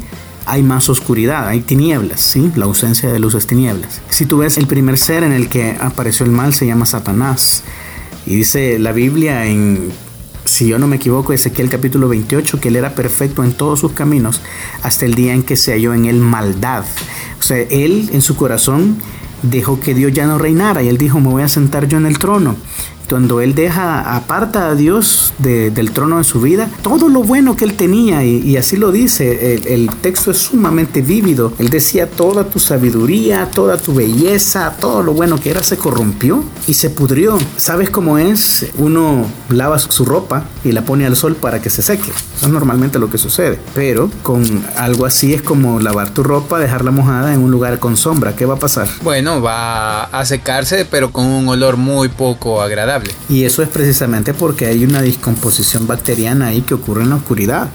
hay 0.46 0.62
más 0.62 0.88
oscuridad, 0.88 1.48
hay 1.48 1.60
tinieblas, 1.60 2.20
¿sí? 2.20 2.52
La 2.54 2.66
ausencia 2.66 3.10
de 3.10 3.18
luz 3.18 3.34
es 3.34 3.46
tinieblas. 3.46 4.00
Si 4.10 4.26
tú 4.26 4.38
ves 4.38 4.56
el 4.58 4.66
primer 4.66 4.96
ser 4.96 5.24
en 5.24 5.32
el 5.32 5.48
que 5.48 5.76
apareció 5.80 6.24
el 6.24 6.32
mal, 6.32 6.54
se 6.54 6.66
llama 6.66 6.86
Satanás. 6.86 7.64
Y 8.26 8.36
dice 8.36 8.78
la 8.78 8.92
Biblia 8.92 9.46
en 9.46 9.90
si 10.46 10.68
yo 10.68 10.78
no 10.78 10.86
me 10.86 10.96
equivoco, 10.96 11.32
Ezequiel 11.32 11.68
capítulo 11.68 12.08
28, 12.08 12.60
que 12.60 12.68
él 12.68 12.76
era 12.76 12.94
perfecto 12.94 13.44
en 13.44 13.52
todos 13.52 13.80
sus 13.80 13.92
caminos 13.92 14.40
hasta 14.82 15.04
el 15.04 15.14
día 15.14 15.34
en 15.34 15.42
que 15.42 15.56
se 15.56 15.72
halló 15.72 15.92
en 15.92 16.06
él 16.06 16.18
maldad. 16.18 16.84
O 17.38 17.42
sea, 17.42 17.58
él 17.58 18.10
en 18.12 18.22
su 18.22 18.36
corazón 18.36 18.98
dejó 19.42 19.80
que 19.80 19.94
Dios 19.94 20.12
ya 20.12 20.26
no 20.26 20.38
reinara 20.38 20.82
y 20.82 20.88
él 20.88 20.98
dijo, 20.98 21.20
me 21.20 21.28
voy 21.28 21.42
a 21.42 21.48
sentar 21.48 21.88
yo 21.88 21.98
en 21.98 22.06
el 22.06 22.18
trono 22.18 22.56
cuando 23.08 23.40
él 23.40 23.54
deja, 23.54 24.16
aparta 24.16 24.68
a 24.68 24.74
Dios 24.74 25.32
del 25.38 25.90
trono 25.92 26.18
de 26.18 26.24
su 26.24 26.40
vida, 26.40 26.68
todo 26.82 27.08
lo 27.08 27.22
bueno 27.22 27.56
que 27.56 27.64
él 27.64 27.74
tenía, 27.74 28.24
y, 28.24 28.56
así 28.56 28.76
lo 28.76 28.92
dice, 28.92 29.54
el, 29.72 29.90
texto 30.00 30.30
es 30.30 30.38
sumamente 30.38 31.00
vívido. 31.00 31.52
Él 31.58 31.70
decía, 31.70 32.08
toda 32.08 32.44
tu 32.44 32.58
sabiduría, 32.58 33.50
toda 33.50 33.76
tu 33.76 33.94
belleza, 33.94 34.74
todo 34.78 35.02
lo 35.02 35.12
bueno 35.12 35.38
que 35.38 35.50
era 35.50 35.62
se 35.62 35.76
corrompió 35.76 36.44
y 36.66 36.74
se 36.74 36.90
pudrió. 36.90 37.38
¿Sabes 37.56 37.90
cómo 37.90 38.18
es? 38.18 38.66
Uno 38.76 39.26
lava 39.48 39.78
su 39.78 40.04
ropa 40.04 40.44
y 40.64 40.72
la 40.72 40.82
pone 40.82 41.06
al 41.06 41.16
sol 41.16 41.36
para 41.36 41.60
que 41.60 41.70
se 41.70 41.82
seque. 41.82 42.10
Eso 42.36 42.46
es 42.46 42.52
normalmente 42.52 42.98
lo 42.98 43.08
que 43.10 43.18
sucede. 43.18 43.58
Pero 43.74 44.10
con 44.22 44.64
algo 44.76 45.06
así 45.06 45.32
es 45.34 45.42
como 45.42 45.80
lavar 45.80 46.10
tu 46.10 46.22
ropa, 46.22 46.58
dejarla 46.58 46.90
mojada 46.90 47.32
en 47.32 47.40
un 47.40 47.50
lugar 47.50 47.78
con 47.78 47.96
sombra. 47.96 48.36
¿Qué 48.36 48.44
va 48.44 48.54
a 48.54 48.58
pasar? 48.58 48.88
Bueno, 49.02 49.40
va 49.40 50.04
a 50.04 50.24
secarse, 50.24 50.84
pero 50.84 51.12
con 51.12 51.26
un 51.26 51.48
olor 51.48 51.76
muy 51.76 52.08
poco 52.08 52.60
agradable. 52.60 52.95
Y 53.28 53.44
eso 53.44 53.62
es 53.62 53.68
precisamente 53.68 54.34
porque 54.34 54.66
hay 54.66 54.84
una 54.84 55.02
descomposición 55.02 55.86
bacteriana 55.86 56.48
ahí 56.48 56.62
que 56.62 56.74
ocurre 56.74 57.02
en 57.02 57.10
la 57.10 57.16
oscuridad. 57.16 57.68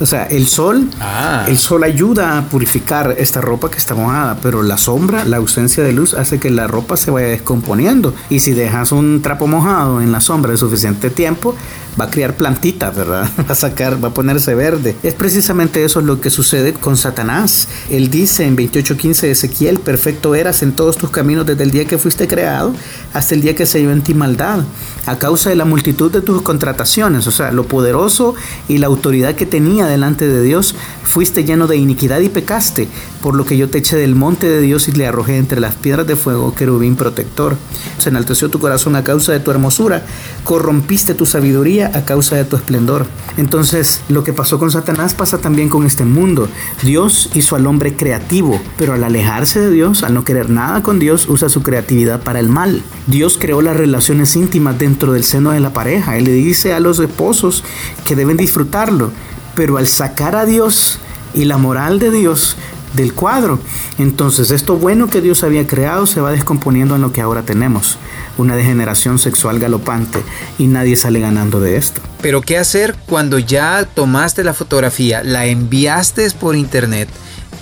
O 0.00 0.06
sea, 0.06 0.24
el 0.24 0.48
sol, 0.48 0.88
ah. 1.00 1.44
el 1.46 1.58
sol 1.58 1.84
ayuda 1.84 2.38
a 2.38 2.48
purificar 2.48 3.14
esta 3.18 3.40
ropa 3.40 3.70
que 3.70 3.78
está 3.78 3.94
mojada, 3.94 4.38
pero 4.42 4.62
la 4.62 4.78
sombra, 4.78 5.24
la 5.24 5.36
ausencia 5.36 5.84
de 5.84 5.92
luz 5.92 6.14
hace 6.14 6.40
que 6.40 6.50
la 6.50 6.66
ropa 6.66 6.96
se 6.96 7.10
vaya 7.10 7.28
descomponiendo. 7.28 8.14
Y 8.30 8.40
si 8.40 8.52
dejas 8.52 8.92
un 8.92 9.20
trapo 9.22 9.46
mojado 9.46 10.00
en 10.00 10.10
la 10.10 10.20
sombra 10.20 10.52
de 10.52 10.58
suficiente 10.58 11.10
tiempo, 11.10 11.54
va 12.00 12.06
a 12.06 12.10
criar 12.10 12.34
plantitas, 12.34 12.94
¿verdad? 12.94 13.28
Va 13.38 13.52
a 13.52 13.54
sacar, 13.54 14.02
va 14.02 14.08
a 14.08 14.14
ponerse 14.14 14.54
verde. 14.54 14.96
Es 15.02 15.14
precisamente 15.14 15.84
eso 15.84 16.00
lo 16.00 16.20
que 16.20 16.30
sucede 16.30 16.72
con 16.72 16.96
Satanás. 16.96 17.68
Él 17.90 18.10
dice 18.10 18.46
en 18.46 18.56
28:15 18.56 19.20
de 19.22 19.30
Ezequiel, 19.32 19.80
perfecto 19.80 20.34
eras 20.34 20.62
en 20.62 20.72
todos 20.72 20.96
tus 20.96 21.10
caminos 21.10 21.46
desde 21.46 21.62
el 21.64 21.70
día 21.70 21.84
que 21.84 21.98
fuiste 21.98 22.28
creado 22.28 22.72
hasta 23.12 23.34
el 23.34 23.40
día 23.40 23.54
que 23.54 23.66
se 23.66 23.78
dio 23.78 23.90
en 23.90 24.02
ti 24.02 24.14
maldad, 24.14 24.60
a 25.06 25.18
causa 25.18 25.50
de 25.50 25.56
la 25.56 25.64
multitud 25.64 26.10
de 26.12 26.22
tus 26.22 26.42
contrataciones, 26.42 27.26
o 27.26 27.30
sea, 27.30 27.50
lo 27.50 27.64
poderoso 27.64 28.34
y 28.68 28.78
la 28.78 28.86
autoridad 28.86 29.34
que 29.34 29.46
tenía 29.46 29.86
delante 29.90 30.26
de 30.26 30.42
Dios, 30.42 30.74
fuiste 31.04 31.44
lleno 31.44 31.66
de 31.66 31.76
iniquidad 31.76 32.20
y 32.20 32.28
pecaste, 32.28 32.88
por 33.20 33.34
lo 33.34 33.44
que 33.44 33.56
yo 33.56 33.68
te 33.68 33.78
eché 33.78 33.96
del 33.96 34.14
monte 34.14 34.48
de 34.48 34.60
Dios 34.60 34.88
y 34.88 34.92
le 34.92 35.06
arrojé 35.06 35.36
entre 35.36 35.60
las 35.60 35.74
piedras 35.74 36.06
de 36.06 36.16
fuego, 36.16 36.54
querubín 36.54 36.96
protector. 36.96 37.56
Se 37.98 38.10
enalteció 38.10 38.48
tu 38.48 38.60
corazón 38.60 38.96
a 38.96 39.04
causa 39.04 39.32
de 39.32 39.40
tu 39.40 39.50
hermosura, 39.50 40.04
corrompiste 40.44 41.14
tu 41.14 41.26
sabiduría 41.26 41.90
a 41.94 42.04
causa 42.04 42.36
de 42.36 42.44
tu 42.44 42.56
esplendor. 42.56 43.06
Entonces, 43.36 44.00
lo 44.08 44.24
que 44.24 44.32
pasó 44.32 44.58
con 44.58 44.70
Satanás 44.70 45.14
pasa 45.14 45.38
también 45.38 45.68
con 45.68 45.84
este 45.84 46.04
mundo. 46.04 46.48
Dios 46.82 47.30
hizo 47.34 47.56
al 47.56 47.66
hombre 47.66 47.96
creativo, 47.96 48.60
pero 48.78 48.94
al 48.94 49.04
alejarse 49.04 49.60
de 49.60 49.70
Dios, 49.70 50.02
al 50.04 50.14
no 50.14 50.24
querer 50.24 50.50
nada 50.50 50.82
con 50.82 50.98
Dios, 50.98 51.28
usa 51.28 51.48
su 51.48 51.62
creatividad 51.62 52.22
para 52.22 52.40
el 52.40 52.48
mal. 52.48 52.82
Dios 53.06 53.36
creó 53.38 53.62
las 53.62 53.76
relaciones 53.76 54.36
íntimas 54.36 54.78
dentro 54.78 55.12
del 55.12 55.24
seno 55.24 55.50
de 55.50 55.60
la 55.60 55.72
pareja. 55.72 56.16
Él 56.16 56.24
le 56.24 56.32
dice 56.32 56.72
a 56.72 56.80
los 56.80 56.98
esposos 57.00 57.64
que 58.06 58.16
deben 58.16 58.36
disfrutarlo, 58.36 59.10
pero 59.60 59.76
al 59.76 59.86
sacar 59.86 60.36
a 60.36 60.46
Dios 60.46 60.98
y 61.34 61.44
la 61.44 61.58
moral 61.58 61.98
de 61.98 62.10
Dios, 62.10 62.56
del 62.94 63.12
cuadro. 63.12 63.58
Entonces, 63.98 64.50
esto 64.50 64.76
bueno 64.76 65.10
que 65.10 65.20
Dios 65.20 65.44
había 65.44 65.66
creado 65.66 66.06
se 66.06 66.22
va 66.22 66.32
descomponiendo 66.32 66.96
en 66.96 67.02
lo 67.02 67.12
que 67.12 67.20
ahora 67.20 67.42
tenemos, 67.42 67.98
una 68.38 68.56
degeneración 68.56 69.18
sexual 69.18 69.58
galopante, 69.58 70.22
y 70.56 70.66
nadie 70.66 70.96
sale 70.96 71.20
ganando 71.20 71.60
de 71.60 71.76
esto. 71.76 72.00
Pero 72.22 72.40
¿qué 72.40 72.56
hacer 72.56 72.96
cuando 73.04 73.38
ya 73.38 73.84
tomaste 73.84 74.44
la 74.44 74.54
fotografía, 74.54 75.22
la 75.22 75.44
enviaste 75.44 76.30
por 76.30 76.56
internet? 76.56 77.10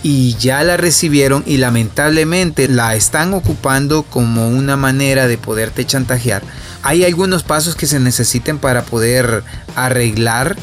y 0.05 0.37
ya 0.37 0.63
la 0.63 0.77
recibieron 0.77 1.43
y 1.45 1.57
lamentablemente 1.57 2.69
la 2.69 2.95
están 2.95 3.35
ocupando 3.35 4.05
como 4.05 4.49
una 4.49 4.77
manera 4.77 5.27
de 5.27 5.39
poderte 5.39 5.85
chantajear. 5.85 6.45
Hay 6.85 7.05
algunos 7.05 7.43
pasos 7.43 7.75
que 7.75 7.89
se 7.89 7.99
necesiten 7.99 8.59
para 8.59 8.85
poder 8.85 9.43
arreglar 9.75 10.57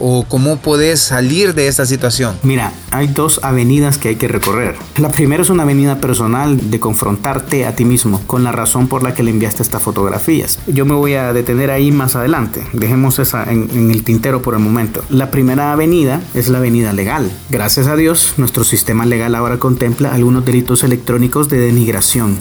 o 0.00 0.24
cómo 0.28 0.58
puedes 0.58 1.00
salir 1.00 1.54
de 1.54 1.68
esta 1.68 1.86
situación? 1.86 2.36
Mira, 2.42 2.72
hay 2.90 3.08
dos 3.08 3.40
avenidas 3.42 3.98
que 3.98 4.08
hay 4.08 4.16
que 4.16 4.28
recorrer. 4.28 4.76
La 4.98 5.10
primera 5.10 5.42
es 5.42 5.50
una 5.50 5.64
avenida 5.64 6.00
personal 6.00 6.70
de 6.70 6.80
confrontarte 6.80 7.66
a 7.66 7.74
ti 7.74 7.84
mismo 7.84 8.20
con 8.26 8.44
la 8.44 8.52
razón 8.52 8.88
por 8.88 9.02
la 9.02 9.14
que 9.14 9.22
le 9.22 9.30
enviaste 9.30 9.62
estas 9.62 9.82
fotografías. 9.82 10.58
Yo 10.66 10.84
me 10.84 10.94
voy 10.94 11.14
a 11.14 11.32
detener 11.32 11.70
ahí 11.70 11.90
más 11.90 12.16
adelante. 12.16 12.62
Dejemos 12.72 13.18
esa 13.18 13.50
en, 13.50 13.68
en 13.72 13.90
el 13.90 14.04
tintero 14.04 14.42
por 14.42 14.54
el 14.54 14.60
momento. 14.60 15.04
La 15.10 15.30
primera 15.30 15.72
avenida 15.72 16.20
es 16.34 16.48
la 16.48 16.58
avenida 16.58 16.92
legal. 16.92 17.30
Gracias 17.50 17.86
a 17.86 17.96
Dios, 17.96 18.34
nuestro 18.36 18.64
sistema 18.64 19.06
legal 19.06 19.34
ahora 19.34 19.58
contempla 19.58 20.14
algunos 20.14 20.44
delitos 20.44 20.84
electrónicos 20.84 21.48
de 21.48 21.58
denigración 21.58 22.38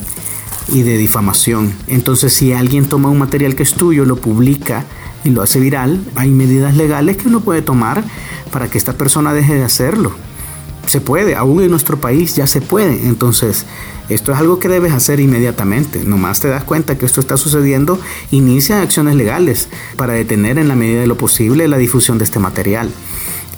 y 0.70 0.82
de 0.84 0.98
difamación. 0.98 1.74
Entonces, 1.88 2.34
si 2.34 2.54
alguien 2.54 2.86
toma 2.86 3.10
un 3.10 3.20
material 3.20 3.56
que 3.56 3.64
es 3.64 3.74
tuyo, 3.74 4.06
lo 4.06 4.18
publica 4.18 4.86
y 5.24 5.30
lo 5.30 5.42
hace 5.42 5.60
viral, 5.60 6.00
hay 6.16 6.30
medidas 6.30 6.76
legales 6.76 7.18
que 7.18 7.28
uno 7.28 7.42
puede 7.42 7.62
tomar 7.62 8.04
para 8.52 8.70
que 8.70 8.78
esta 8.78 8.94
persona 8.94 9.34
deje 9.34 9.56
de 9.56 9.64
hacerlo. 9.64 10.14
Se 10.88 11.02
puede, 11.02 11.36
aún 11.36 11.62
en 11.62 11.70
nuestro 11.70 12.00
país 12.00 12.36
ya 12.36 12.48
se 12.48 12.62
puede. 12.62 13.08
Entonces, 13.08 13.66
esto 14.10 14.32
es 14.32 14.38
algo 14.38 14.60
que 14.60 14.70
debes 14.70 14.94
hacer 14.94 15.20
inmediatamente. 15.20 16.04
Nomás 16.06 16.40
te 16.40 16.48
das 16.48 16.64
cuenta 16.64 16.98
que 16.98 17.06
esto 17.06 17.20
está 17.20 17.36
sucediendo, 17.36 18.00
inicia 18.32 18.82
acciones 18.82 19.16
legales 19.16 19.68
para 19.98 20.14
detener 20.14 20.58
en 20.58 20.70
la 20.70 20.76
medida 20.76 21.02
de 21.02 21.08
lo 21.08 21.18
posible 21.18 21.68
la 21.68 21.78
difusión 21.78 22.18
de 22.18 22.24
este 22.24 22.40
material. 22.40 22.90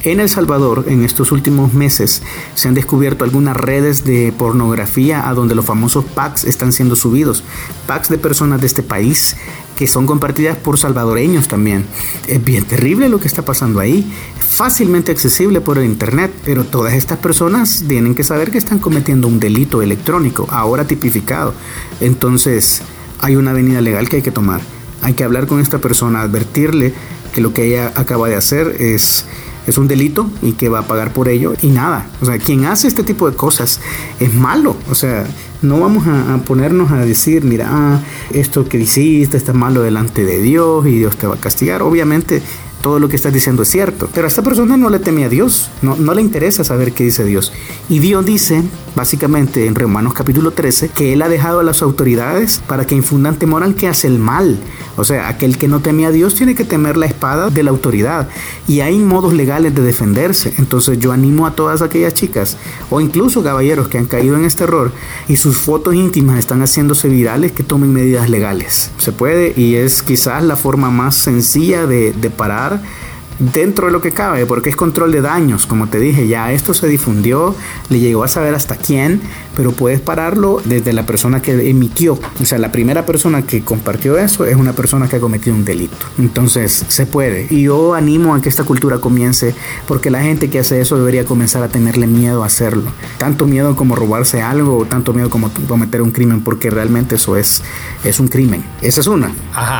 En 0.01 0.21
El 0.21 0.29
Salvador, 0.29 0.85
en 0.87 1.03
estos 1.03 1.33
últimos 1.33 1.73
meses, 1.73 2.21
se 2.55 2.69
han 2.69 2.73
descubierto 2.73 3.25
algunas 3.25 3.57
redes 3.57 4.05
de 4.05 4.33
pornografía 4.37 5.27
a 5.27 5.33
donde 5.33 5.55
los 5.55 5.65
famosos 5.65 6.05
packs 6.05 6.45
están 6.45 6.71
siendo 6.71 6.95
subidos. 6.95 7.43
Packs 7.85 8.07
de 8.07 8.17
personas 8.17 8.61
de 8.61 8.67
este 8.67 8.81
país 8.81 9.35
que 9.75 9.87
son 9.87 10.05
compartidas 10.05 10.57
por 10.57 10.77
salvadoreños 10.77 11.49
también. 11.49 11.85
Es 12.27 12.43
bien 12.43 12.63
terrible 12.63 13.09
lo 13.09 13.19
que 13.19 13.27
está 13.27 13.43
pasando 13.43 13.81
ahí. 13.81 14.09
Fácilmente 14.37 15.11
accesible 15.11 15.59
por 15.59 15.77
el 15.77 15.85
internet, 15.85 16.31
pero 16.45 16.63
todas 16.63 16.93
estas 16.93 17.17
personas 17.17 17.83
tienen 17.85 18.15
que 18.15 18.23
saber 18.23 18.51
que 18.51 18.57
están 18.57 18.79
cometiendo 18.79 19.27
un 19.27 19.39
delito 19.39 19.81
electrónico, 19.81 20.47
ahora 20.49 20.85
tipificado. 20.85 21.53
Entonces, 21.99 22.81
hay 23.19 23.35
una 23.35 23.51
avenida 23.51 23.81
legal 23.81 24.07
que 24.07 24.17
hay 24.17 24.21
que 24.21 24.31
tomar. 24.31 24.61
Hay 25.01 25.13
que 25.13 25.25
hablar 25.25 25.45
con 25.45 25.59
esta 25.59 25.79
persona, 25.79 26.21
advertirle 26.21 26.93
que 27.33 27.41
lo 27.41 27.53
que 27.53 27.65
ella 27.65 27.91
acaba 27.95 28.27
de 28.27 28.35
hacer 28.35 28.77
es 28.79 29.25
es 29.67 29.77
un 29.77 29.87
delito 29.87 30.29
y 30.41 30.53
que 30.53 30.69
va 30.69 30.79
a 30.79 30.87
pagar 30.87 31.13
por 31.13 31.29
ello 31.29 31.53
y 31.61 31.67
nada. 31.67 32.07
O 32.21 32.25
sea, 32.25 32.37
quien 32.37 32.65
hace 32.65 32.87
este 32.87 33.03
tipo 33.03 33.29
de 33.29 33.35
cosas 33.35 33.79
es 34.19 34.33
malo. 34.33 34.75
O 34.89 34.95
sea, 34.95 35.25
no 35.61 35.79
vamos 35.79 36.07
a, 36.07 36.37
ponernos 36.45 36.91
a 36.91 36.97
decir, 36.97 37.43
mira, 37.43 37.67
ah, 37.69 37.99
esto 38.31 38.67
que 38.67 38.79
hiciste 38.79 39.37
está 39.37 39.53
malo 39.53 39.81
delante 39.81 40.23
de 40.23 40.41
Dios 40.41 40.85
y 40.87 40.97
Dios 40.97 41.17
te 41.17 41.27
va 41.27 41.35
a 41.35 41.39
castigar. 41.39 41.81
Obviamente 41.81 42.41
todo 42.81 42.99
lo 42.99 43.09
que 43.09 43.15
estás 43.15 43.33
diciendo 43.33 43.63
es 43.63 43.69
cierto. 43.69 44.09
Pero 44.13 44.25
a 44.25 44.27
esta 44.27 44.41
persona 44.41 44.77
no 44.77 44.89
le 44.89 44.99
teme 44.99 45.25
a 45.25 45.29
Dios, 45.29 45.69
no, 45.81 45.95
le 46.13 46.21
interesa 46.21 46.63
saber 46.63 46.93
qué 46.93 47.03
dice 47.03 47.23
Dios. 47.25 47.51
Y 47.89 47.99
Dios 47.99 48.25
dice, 48.25 48.63
básicamente 48.95 49.65
en 49.65 49.75
Romanos 49.75 50.13
capítulo 50.13 50.51
13, 50.51 50.89
que 50.89 51.13
Él 51.13 51.21
ha 51.21 51.29
dejado 51.29 51.59
a 51.59 51.63
las 51.63 51.81
autoridades 51.81 52.61
para 52.67 52.85
que 52.85 52.95
infundan 52.95 53.35
temor 53.35 53.63
al 53.63 53.75
que 53.75 53.87
hace 53.87 54.07
el 54.07 54.19
mal. 54.19 54.57
O 54.97 55.03
sea, 55.03 55.27
aquel 55.27 55.57
que 55.57 55.67
no 55.67 55.81
teme 55.81 56.05
a 56.05 56.11
Dios 56.11 56.35
tiene 56.35 56.55
que 56.55 56.65
temer 56.65 56.97
la 56.97 57.05
espada 57.05 57.49
de 57.49 57.63
la 57.63 57.71
autoridad. 57.71 58.29
Y 58.67 58.81
hay 58.81 58.97
modos 58.99 59.33
legales 59.33 59.75
de 59.75 59.81
defenderse. 59.81 60.53
Entonces 60.57 60.99
yo 60.99 61.11
animo 61.11 61.45
a 61.47 61.51
todas 61.51 61.81
aquellas 61.81 62.13
chicas, 62.13 62.57
o 62.89 63.01
incluso 63.01 63.43
caballeros 63.43 63.87
que 63.87 63.97
han 63.97 64.05
caído 64.05 64.35
en 64.35 64.45
este 64.45 64.63
error 64.63 64.91
y 65.27 65.35
sus 65.35 65.57
fotos 65.57 65.95
íntimas 65.95 66.39
están 66.39 66.61
haciéndose 66.61 67.09
virales, 67.09 67.51
que 67.51 67.63
tomen 67.63 67.93
medidas 67.93 68.29
legales. 68.29 68.91
Se 68.97 69.11
puede 69.11 69.53
y 69.55 69.75
es 69.75 70.01
quizás 70.01 70.43
la 70.43 70.55
forma 70.55 70.89
más 70.89 71.15
sencilla 71.15 71.85
de, 71.85 72.11
de 72.13 72.29
parar 72.29 72.68
lugar. 72.69 73.08
Dentro 73.39 73.87
de 73.87 73.93
lo 73.93 74.01
que 74.01 74.11
cabe, 74.11 74.45
porque 74.45 74.69
es 74.69 74.75
control 74.75 75.11
de 75.11 75.21
daños, 75.21 75.65
como 75.65 75.87
te 75.87 75.99
dije, 75.99 76.27
ya 76.27 76.51
esto 76.51 76.73
se 76.73 76.87
difundió, 76.87 77.55
le 77.89 77.99
llegó 77.99 78.23
a 78.23 78.27
saber 78.27 78.53
hasta 78.53 78.75
quién, 78.75 79.21
pero 79.55 79.71
puedes 79.71 79.99
pararlo 79.99 80.61
desde 80.65 80.93
la 80.93 81.05
persona 81.05 81.41
que 81.41 81.69
emitió. 81.69 82.19
O 82.41 82.45
sea, 82.45 82.57
la 82.59 82.71
primera 82.71 83.05
persona 83.05 83.41
que 83.41 83.63
compartió 83.63 84.17
eso 84.17 84.45
es 84.45 84.55
una 84.55 84.73
persona 84.73 85.07
que 85.07 85.17
ha 85.17 85.19
cometido 85.19 85.55
un 85.55 85.65
delito. 85.65 85.97
Entonces, 86.17 86.85
se 86.87 87.05
puede. 87.05 87.47
Y 87.49 87.63
yo 87.63 87.93
animo 87.93 88.35
a 88.35 88.41
que 88.41 88.49
esta 88.49 88.63
cultura 88.63 88.99
comience, 88.99 89.55
porque 89.87 90.09
la 90.09 90.21
gente 90.21 90.49
que 90.49 90.59
hace 90.59 90.81
eso 90.81 90.97
debería 90.97 91.25
comenzar 91.25 91.63
a 91.63 91.69
tenerle 91.69 92.07
miedo 92.07 92.43
a 92.43 92.47
hacerlo. 92.47 92.91
Tanto 93.17 93.47
miedo 93.47 93.75
como 93.75 93.95
robarse 93.95 94.41
algo, 94.41 94.77
o 94.77 94.85
tanto 94.85 95.13
miedo 95.13 95.29
como 95.29 95.51
cometer 95.67 96.01
un 96.01 96.11
crimen, 96.11 96.41
porque 96.41 96.69
realmente 96.69 97.15
eso 97.15 97.37
es, 97.37 97.61
es 98.03 98.19
un 98.19 98.27
crimen. 98.27 98.63
Esa 98.81 99.01
es 99.01 99.07
una. 99.07 99.33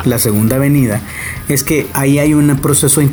La 0.04 0.18
segunda 0.18 0.56
avenida 0.56 1.00
es 1.48 1.64
que 1.64 1.88
ahí 1.94 2.18
hay 2.18 2.34
un 2.34 2.56
proceso 2.58 3.00
de 3.00 3.06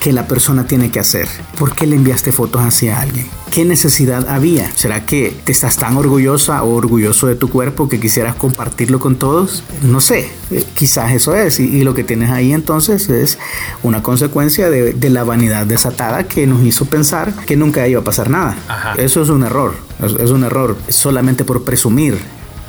que 0.00 0.12
la 0.12 0.26
persona 0.26 0.66
tiene 0.66 0.90
que 0.90 1.00
hacer. 1.00 1.26
¿Por 1.58 1.74
qué 1.74 1.86
le 1.86 1.96
enviaste 1.96 2.30
fotos 2.30 2.62
hacia 2.62 3.00
alguien? 3.00 3.26
¿Qué 3.50 3.64
necesidad 3.64 4.28
había? 4.28 4.70
¿Será 4.76 5.06
que 5.06 5.34
te 5.44 5.52
estás 5.52 5.76
tan 5.76 5.96
orgullosa 5.96 6.62
o 6.62 6.74
orgulloso 6.74 7.26
de 7.26 7.36
tu 7.36 7.48
cuerpo 7.48 7.88
que 7.88 7.98
quisieras 7.98 8.34
compartirlo 8.34 8.98
con 8.98 9.16
todos? 9.16 9.64
No 9.82 10.00
sé, 10.00 10.28
eh, 10.50 10.64
quizás 10.74 11.12
eso 11.12 11.34
es. 11.34 11.58
Y, 11.58 11.82
lo 11.84 11.94
que 11.94 12.04
tienes 12.04 12.30
ahí 12.30 12.52
entonces 12.52 13.08
es 13.08 13.38
una 13.82 14.02
consecuencia 14.02 14.68
de, 14.68 15.10
la 15.10 15.24
vanidad 15.24 15.64
desatada 15.64 16.24
que 16.24 16.46
nos 16.46 16.62
hizo 16.64 16.84
pensar 16.84 17.32
que 17.46 17.56
nunca 17.56 17.88
iba 17.88 18.00
a 18.00 18.04
pasar 18.04 18.28
nada. 18.28 18.56
Eso 18.98 19.22
es 19.22 19.30
un 19.30 19.42
error. 19.44 19.74
es 20.02 20.30
un 20.30 20.44
error 20.44 20.76
solamente 20.88 21.44
por 21.44 21.62
presumir 21.64 22.18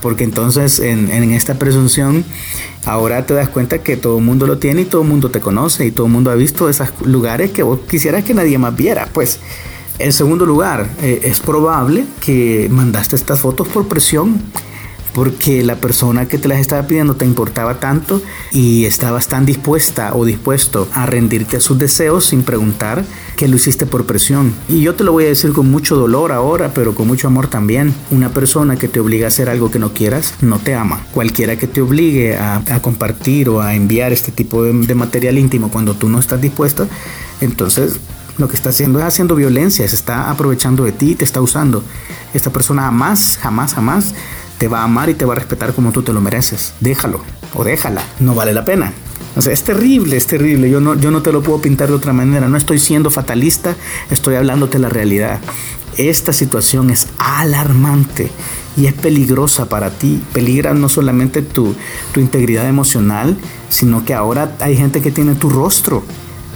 porque 0.06 0.24
entonces 0.24 0.78
en, 0.78 1.10
esta 1.32 1.56
presunción 1.56 2.24
ahora 2.86 3.26
te 3.26 3.34
das 3.34 3.50
cuenta 3.50 3.80
que 3.80 3.98
todo 3.98 4.20
el 4.20 4.24
mundo 4.24 4.46
lo 4.46 4.60
tiene 4.60 4.82
y 4.82 4.86
todo 4.86 5.02
el 5.02 5.08
mundo 5.08 5.32
te 5.32 5.40
conoce 5.40 5.88
y 5.88 5.90
todo 5.90 6.06
el 6.06 6.12
mundo 6.12 6.30
ha 6.30 6.36
visto 6.36 6.70
esos 6.70 6.90
lugares 7.04 7.50
que 7.50 7.64
vos 7.64 7.80
quisieras 7.90 8.24
que 8.24 8.36
nadie 8.36 8.60
más 8.60 8.76
viera. 8.76 9.10
Pues 9.12 9.40
en 9.98 10.14
segundo 10.14 10.46
lugar, 10.46 10.88
eh, 11.02 11.22
es 11.24 11.40
probable 11.40 12.06
que 12.22 12.68
mandaste 12.70 13.16
estas 13.16 13.40
fotos 13.40 13.68
por 13.68 13.88
presión 13.88 14.40
porque 15.16 15.64
la 15.64 15.78
persona 15.78 16.28
que 16.28 16.38
te 16.38 16.50
las 16.50 16.60
estaba 16.60 16.86
pidiendo 16.86 17.16
te 17.16 17.26
importaba 17.26 17.80
tanto 17.80 18.22
y 18.52 18.84
estabas 18.84 19.30
tan 19.30 19.46
dispuesta 19.46 20.14
o 20.14 20.26
dispuesto 20.26 20.90
a 20.92 21.06
rendirte 21.06 21.56
a 21.56 21.62
sus 21.62 21.80
deseos 21.80 22.26
sin 22.26 22.44
preguntar 22.44 23.06
que 23.38 23.48
lo 23.48 23.56
hiciste 23.56 23.86
por 23.86 24.06
presión. 24.06 24.54
Y 24.68 24.82
yo 24.82 24.94
te 24.94 25.06
lo 25.06 25.14
voy 25.14 25.24
a 25.24 25.30
decir 25.30 25.54
con 25.54 25.72
mucho 25.72 25.96
dolor 25.96 26.34
ahora, 26.34 26.74
pero 26.74 26.94
con 26.94 27.08
mucho 27.08 27.28
amor 27.28 27.48
también. 27.48 27.96
Una 28.12 28.34
persona 28.34 28.76
que 28.76 28.90
te 28.90 29.00
obliga 29.00 29.26
a 29.26 29.30
hacer 29.30 29.50
algo 29.50 29.72
que 29.72 29.80
no 29.80 29.94
quieras, 29.94 30.34
no 30.42 30.60
te 30.60 30.76
ama. 30.76 31.08
Cualquiera 31.14 31.56
que 31.58 31.68
te 31.68 31.80
obligue 31.80 32.36
a, 32.36 32.62
compartir 32.82 33.48
o 33.48 33.62
a 33.62 33.74
enviar 33.74 34.12
este 34.12 34.34
tipo 34.34 34.64
de, 34.64 34.96
material 34.96 35.38
íntimo 35.38 35.72
cuando 35.72 35.94
tú 35.94 36.10
no 36.10 36.20
estás 36.20 36.42
dispuesta, 36.42 36.88
entonces 37.40 38.00
lo 38.38 38.50
que 38.50 38.58
está 38.58 38.70
haciendo 38.70 39.00
es 39.00 39.06
haciendo 39.06 39.36
violencia, 39.36 39.88
se 39.88 39.96
está 39.96 40.30
aprovechando 40.30 40.84
de 40.84 40.92
ti, 40.92 41.16
te 41.16 41.24
está 41.24 41.40
usando. 41.40 41.84
Esta 42.34 42.50
persona 42.50 42.82
jamás, 42.82 43.40
jamás, 43.42 43.74
jamás 43.74 44.14
te 44.58 44.68
va 44.68 44.82
a 44.82 44.84
amar 44.84 45.10
y 45.10 45.14
te 45.14 45.26
va 45.26 45.34
a 45.34 45.36
respetar 45.36 45.74
como 45.74 45.92
tú 45.92 46.02
te 46.02 46.14
lo 46.14 46.22
mereces. 46.22 46.74
Déjalo 46.80 47.22
o 47.54 47.64
déjala, 47.64 48.02
no 48.20 48.36
vale 48.36 48.54
la 48.54 48.66
pena. 48.66 48.94
O 49.36 49.42
sea, 49.42 49.52
es 49.52 49.64
terrible, 49.64 50.16
es 50.16 50.28
terrible. 50.28 50.70
Yo 50.70 50.80
no, 50.80 50.96
yo 50.96 51.12
no 51.12 51.22
te 51.22 51.32
lo 51.32 51.44
puedo 51.44 51.62
pintar 51.62 51.90
de 51.90 51.96
otra 51.96 52.14
manera. 52.14 52.48
No 52.48 52.58
estoy 52.58 52.80
siendo 52.80 53.12
fatalista, 53.12 53.76
estoy 54.10 54.36
hablándote 54.36 54.80
la 54.80 54.90
realidad. 54.90 55.40
Esta 55.98 56.34
situación 56.34 56.90
es 56.90 57.08
alarmante 57.18 58.30
y 58.78 58.88
es 58.88 58.94
peligrosa 58.94 59.68
para 59.68 59.90
ti. 59.92 60.22
Peligra 60.34 60.74
no 60.74 60.88
solamente 60.90 61.42
tu, 61.42 61.76
tu 62.14 62.20
integridad 62.20 62.68
emocional, 62.68 63.38
sino 63.70 64.06
que 64.06 64.14
ahora 64.14 64.56
hay 64.60 64.78
gente 64.78 65.02
que 65.02 65.12
tiene 65.12 65.36
tu 65.36 65.50
rostro 65.50 66.04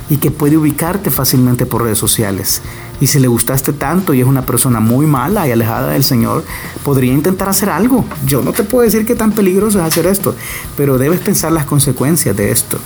y 0.10 0.18
que 0.18 0.32
puede 0.32 0.58
ubicarte 0.58 1.12
fácilmente 1.12 1.66
por 1.66 1.84
redes 1.84 1.98
sociales. 1.98 2.62
Y 3.02 3.08
si 3.08 3.20
le 3.20 3.28
gustaste 3.28 3.74
tanto 3.74 4.14
y 4.14 4.22
es 4.22 4.28
una 4.28 4.46
persona 4.46 4.80
muy 4.80 5.06
mala 5.06 5.48
y 5.48 5.52
alejada 5.52 5.92
del 5.92 6.04
Señor, 6.04 6.44
podría 6.84 7.14
intentar 7.14 7.50
hacer 7.50 7.70
algo. 7.70 8.06
Yo 8.26 8.42
no 8.42 8.54
te 8.54 8.64
puedo 8.64 8.84
decir 8.84 9.06
que 9.06 9.16
tan 9.16 9.32
peligroso 9.32 9.80
es 9.80 9.86
hacer 9.86 10.06
esto, 10.06 10.36
pero 10.76 10.98
debes 10.98 11.20
pensar 11.20 11.52
las 11.52 11.66
consecuencias 11.66 12.36
de 12.36 12.52
esto. 12.52 12.78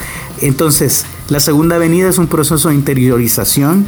Entonces, 0.42 1.06
la 1.30 1.40
segunda 1.40 1.78
avenida 1.78 2.10
es 2.10 2.18
un 2.18 2.28
proceso 2.28 2.70
de 2.70 2.76
interiorización 2.76 3.86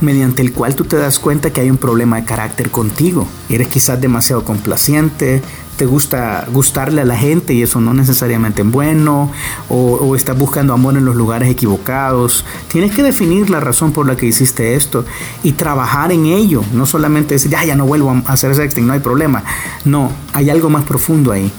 mediante 0.00 0.42
el 0.42 0.52
cual 0.52 0.74
tú 0.74 0.84
te 0.84 0.96
das 0.96 1.18
cuenta 1.18 1.52
que 1.52 1.60
hay 1.60 1.70
un 1.70 1.76
problema 1.76 2.16
de 2.16 2.24
carácter 2.24 2.70
contigo. 2.70 3.28
Eres 3.48 3.68
quizás 3.68 4.00
demasiado 4.00 4.44
complaciente, 4.44 5.42
te 5.78 5.86
gusta 5.86 6.44
gustarle 6.52 7.02
a 7.02 7.04
la 7.04 7.16
gente 7.16 7.54
y 7.54 7.62
eso 7.62 7.80
no 7.80 7.94
necesariamente 7.94 8.62
es 8.62 8.70
bueno, 8.70 9.30
o, 9.68 9.94
o, 9.94 10.16
estás 10.16 10.36
buscando 10.36 10.74
amor 10.74 10.96
en 10.96 11.04
los 11.04 11.14
lugares 11.14 11.48
equivocados. 11.48 12.44
Tienes 12.66 12.90
que 12.90 13.04
definir 13.04 13.48
la 13.48 13.60
razón 13.60 13.92
por 13.92 14.04
la 14.04 14.16
que 14.16 14.26
hiciste 14.26 14.74
esto 14.74 15.04
y 15.44 15.52
trabajar 15.68 16.12
en 16.12 16.24
ello, 16.24 16.62
no 16.72 16.86
solamente 16.86 17.34
decir, 17.34 17.50
ya, 17.50 17.62
ya 17.62 17.76
no 17.76 17.84
vuelvo 17.84 18.10
a 18.10 18.32
hacer 18.32 18.54
sexting, 18.54 18.86
no 18.86 18.94
hay 18.94 19.00
problema. 19.00 19.44
No, 19.84 20.10
hay 20.32 20.48
algo 20.48 20.70
más 20.70 20.84
profundo 20.84 21.30
ahí 21.30 21.52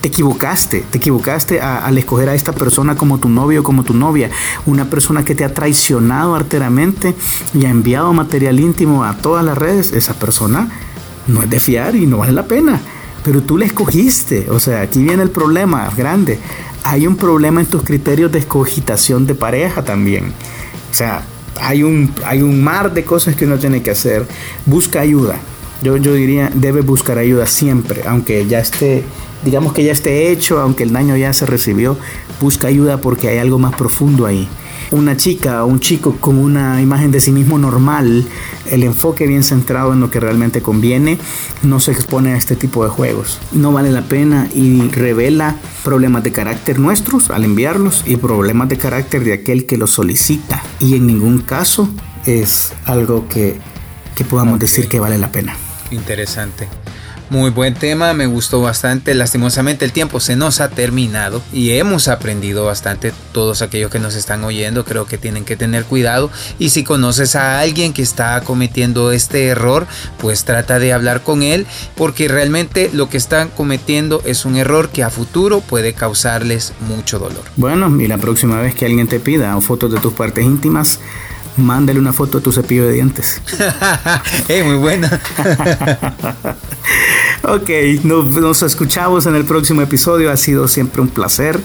te 0.00 0.08
equivocaste, 0.08 0.84
te 0.88 0.98
equivocaste 0.98 1.60
al 1.60 1.98
escoger 1.98 2.28
a 2.28 2.34
esta 2.34 2.52
persona 2.52 2.94
como 2.94 3.18
tu 3.18 3.28
novio 3.28 3.62
o 3.62 3.64
como 3.64 3.82
tu 3.82 3.92
novia, 3.92 4.30
una 4.66 4.84
persona 4.84 5.24
que 5.24 5.34
te 5.34 5.42
ha 5.42 5.52
traicionado 5.52 6.36
arteramente 6.36 7.16
y 7.54 7.64
ha 7.64 7.70
enviado 7.70 8.12
material 8.12 8.60
íntimo 8.60 9.02
a 9.02 9.16
todas 9.16 9.44
las 9.44 9.58
redes, 9.58 9.92
esa 9.92 10.14
persona 10.14 10.68
no 11.26 11.42
es 11.42 11.50
de 11.50 11.58
fiar 11.58 11.96
y 11.96 12.06
no 12.06 12.18
vale 12.18 12.32
la 12.32 12.44
pena. 12.44 12.80
Pero 13.24 13.42
tú 13.42 13.58
la 13.58 13.64
escogiste, 13.64 14.48
o 14.48 14.60
sea, 14.60 14.82
aquí 14.82 15.02
viene 15.02 15.24
el 15.24 15.30
problema 15.30 15.90
grande. 15.96 16.38
Hay 16.84 17.08
un 17.08 17.16
problema 17.16 17.60
en 17.60 17.66
tus 17.66 17.82
criterios 17.82 18.30
de 18.30 18.38
escogitación 18.38 19.26
de 19.26 19.34
pareja 19.34 19.82
también. 19.82 20.32
O 20.92 20.94
sea, 20.94 21.24
hay 21.60 21.82
un, 21.82 22.12
hay 22.24 22.42
un 22.42 22.62
mar 22.62 22.92
de 22.92 23.04
cosas 23.04 23.36
que 23.36 23.44
uno 23.44 23.58
tiene 23.58 23.82
que 23.82 23.90
hacer. 23.90 24.26
Busca 24.64 25.00
ayuda. 25.00 25.36
Yo, 25.82 25.96
yo 25.96 26.14
diría, 26.14 26.50
debe 26.54 26.80
buscar 26.80 27.18
ayuda 27.18 27.46
siempre, 27.46 28.02
aunque 28.06 28.46
ya 28.46 28.60
esté 28.60 29.04
digamos 29.44 29.72
que 29.72 29.84
ya 29.84 29.92
esté 29.92 30.30
hecho, 30.30 30.60
aunque 30.60 30.82
el 30.82 30.92
daño 30.92 31.16
ya 31.16 31.32
se 31.32 31.46
recibió, 31.46 31.96
busca 32.40 32.68
ayuda 32.68 33.00
porque 33.00 33.28
hay 33.28 33.38
algo 33.38 33.58
más 33.58 33.74
profundo 33.74 34.26
ahí. 34.26 34.48
Una 34.90 35.16
chica 35.16 35.64
o 35.64 35.66
un 35.66 35.80
chico 35.80 36.16
con 36.20 36.38
una 36.38 36.80
imagen 36.80 37.10
de 37.10 37.20
sí 37.20 37.32
mismo 37.32 37.58
normal, 37.58 38.24
el 38.70 38.82
enfoque 38.82 39.26
bien 39.26 39.42
centrado 39.42 39.92
en 39.92 40.00
lo 40.00 40.10
que 40.10 40.20
realmente 40.20 40.62
conviene, 40.62 41.18
no 41.62 41.80
se 41.80 41.92
expone 41.92 42.32
a 42.32 42.36
este 42.36 42.56
tipo 42.56 42.84
de 42.84 42.90
juegos. 42.90 43.38
No 43.52 43.72
vale 43.72 43.90
la 43.90 44.02
pena 44.02 44.48
y 44.54 44.88
revela 44.88 45.56
problemas 45.84 46.22
de 46.22 46.32
carácter 46.32 46.78
nuestros 46.78 47.30
al 47.30 47.44
enviarlos 47.44 48.04
y 48.06 48.16
problemas 48.16 48.68
de 48.68 48.78
carácter 48.78 49.24
de 49.24 49.32
aquel 49.32 49.66
que 49.66 49.76
los 49.76 49.90
solicita. 49.90 50.62
Y 50.80 50.96
en 50.96 51.06
ningún 51.06 51.38
caso 51.38 51.88
es 52.24 52.72
algo 52.84 53.28
que, 53.28 53.58
que 54.14 54.24
podamos 54.24 54.58
decir 54.58 54.88
que 54.88 55.00
vale 55.00 55.18
la 55.18 55.30
pena. 55.30 55.56
Interesante. 55.90 56.68
Muy 57.28 57.50
buen 57.50 57.74
tema, 57.74 58.14
me 58.14 58.26
gustó 58.26 58.60
bastante. 58.60 59.12
Lastimosamente 59.12 59.84
el 59.84 59.90
tiempo 59.90 60.20
se 60.20 60.36
nos 60.36 60.60
ha 60.60 60.68
terminado 60.68 61.42
y 61.52 61.72
hemos 61.72 62.06
aprendido 62.06 62.64
bastante. 62.64 63.12
Todos 63.32 63.62
aquellos 63.62 63.90
que 63.90 63.98
nos 63.98 64.14
están 64.14 64.44
oyendo 64.44 64.84
creo 64.84 65.06
que 65.06 65.18
tienen 65.18 65.44
que 65.44 65.56
tener 65.56 65.84
cuidado 65.86 66.30
y 66.60 66.68
si 66.68 66.84
conoces 66.84 67.34
a 67.34 67.58
alguien 67.58 67.92
que 67.92 68.02
está 68.02 68.40
cometiendo 68.42 69.10
este 69.10 69.46
error, 69.46 69.88
pues 70.18 70.44
trata 70.44 70.78
de 70.78 70.92
hablar 70.92 71.24
con 71.24 71.42
él 71.42 71.66
porque 71.96 72.28
realmente 72.28 72.90
lo 72.92 73.08
que 73.08 73.16
están 73.16 73.48
cometiendo 73.48 74.22
es 74.24 74.44
un 74.44 74.56
error 74.56 74.90
que 74.90 75.02
a 75.02 75.10
futuro 75.10 75.60
puede 75.60 75.94
causarles 75.94 76.74
mucho 76.78 77.18
dolor. 77.18 77.42
Bueno, 77.56 78.00
y 78.00 78.06
la 78.06 78.18
próxima 78.18 78.60
vez 78.60 78.76
que 78.76 78.86
alguien 78.86 79.08
te 79.08 79.18
pida 79.18 79.60
fotos 79.60 79.90
de 79.90 79.98
tus 79.98 80.12
partes 80.12 80.44
íntimas, 80.44 81.00
mándale 81.56 81.98
una 81.98 82.12
foto 82.12 82.38
de 82.38 82.44
tu 82.44 82.52
cepillo 82.52 82.86
de 82.86 82.92
dientes. 82.94 83.40
hey, 84.48 84.62
muy 84.62 84.76
buena. 84.76 85.08
ok, 87.42 87.70
nos, 88.04 88.26
nos 88.26 88.62
escuchamos 88.62 89.26
en 89.26 89.34
el 89.34 89.44
próximo 89.44 89.82
episodio. 89.82 90.30
Ha 90.30 90.36
sido 90.36 90.68
siempre 90.68 91.02
un 91.02 91.08
placer. 91.08 91.60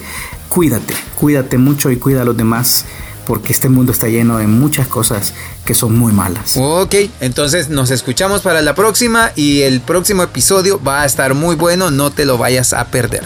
Cuídate, 0.48 0.94
cuídate 1.16 1.58
mucho 1.58 1.90
y 1.90 1.96
cuida 1.96 2.22
a 2.22 2.24
los 2.24 2.36
demás 2.36 2.84
porque 3.26 3.52
este 3.52 3.68
mundo 3.68 3.92
está 3.92 4.08
lleno 4.08 4.38
de 4.38 4.46
muchas 4.46 4.88
cosas 4.88 5.32
que 5.64 5.74
son 5.74 5.96
muy 5.96 6.12
malas. 6.12 6.56
Ok, 6.56 6.94
entonces 7.20 7.68
nos 7.68 7.90
escuchamos 7.90 8.42
para 8.42 8.62
la 8.62 8.74
próxima 8.74 9.32
y 9.36 9.62
el 9.62 9.80
próximo 9.80 10.22
episodio 10.22 10.82
va 10.82 11.02
a 11.02 11.06
estar 11.06 11.34
muy 11.34 11.56
bueno, 11.56 11.90
no 11.90 12.10
te 12.10 12.24
lo 12.24 12.38
vayas 12.38 12.72
a 12.72 12.86
perder. 12.88 13.24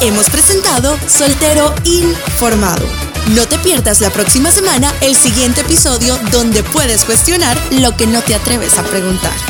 Hemos 0.00 0.30
presentado 0.30 0.96
Soltero 1.06 1.74
Informado. 1.84 3.09
No 3.28 3.46
te 3.46 3.58
pierdas 3.58 4.00
la 4.00 4.10
próxima 4.10 4.50
semana 4.50 4.92
el 5.00 5.14
siguiente 5.14 5.60
episodio 5.60 6.18
donde 6.32 6.62
puedes 6.62 7.04
cuestionar 7.04 7.56
lo 7.72 7.96
que 7.96 8.06
no 8.06 8.22
te 8.22 8.34
atreves 8.34 8.78
a 8.78 8.82
preguntar. 8.82 9.49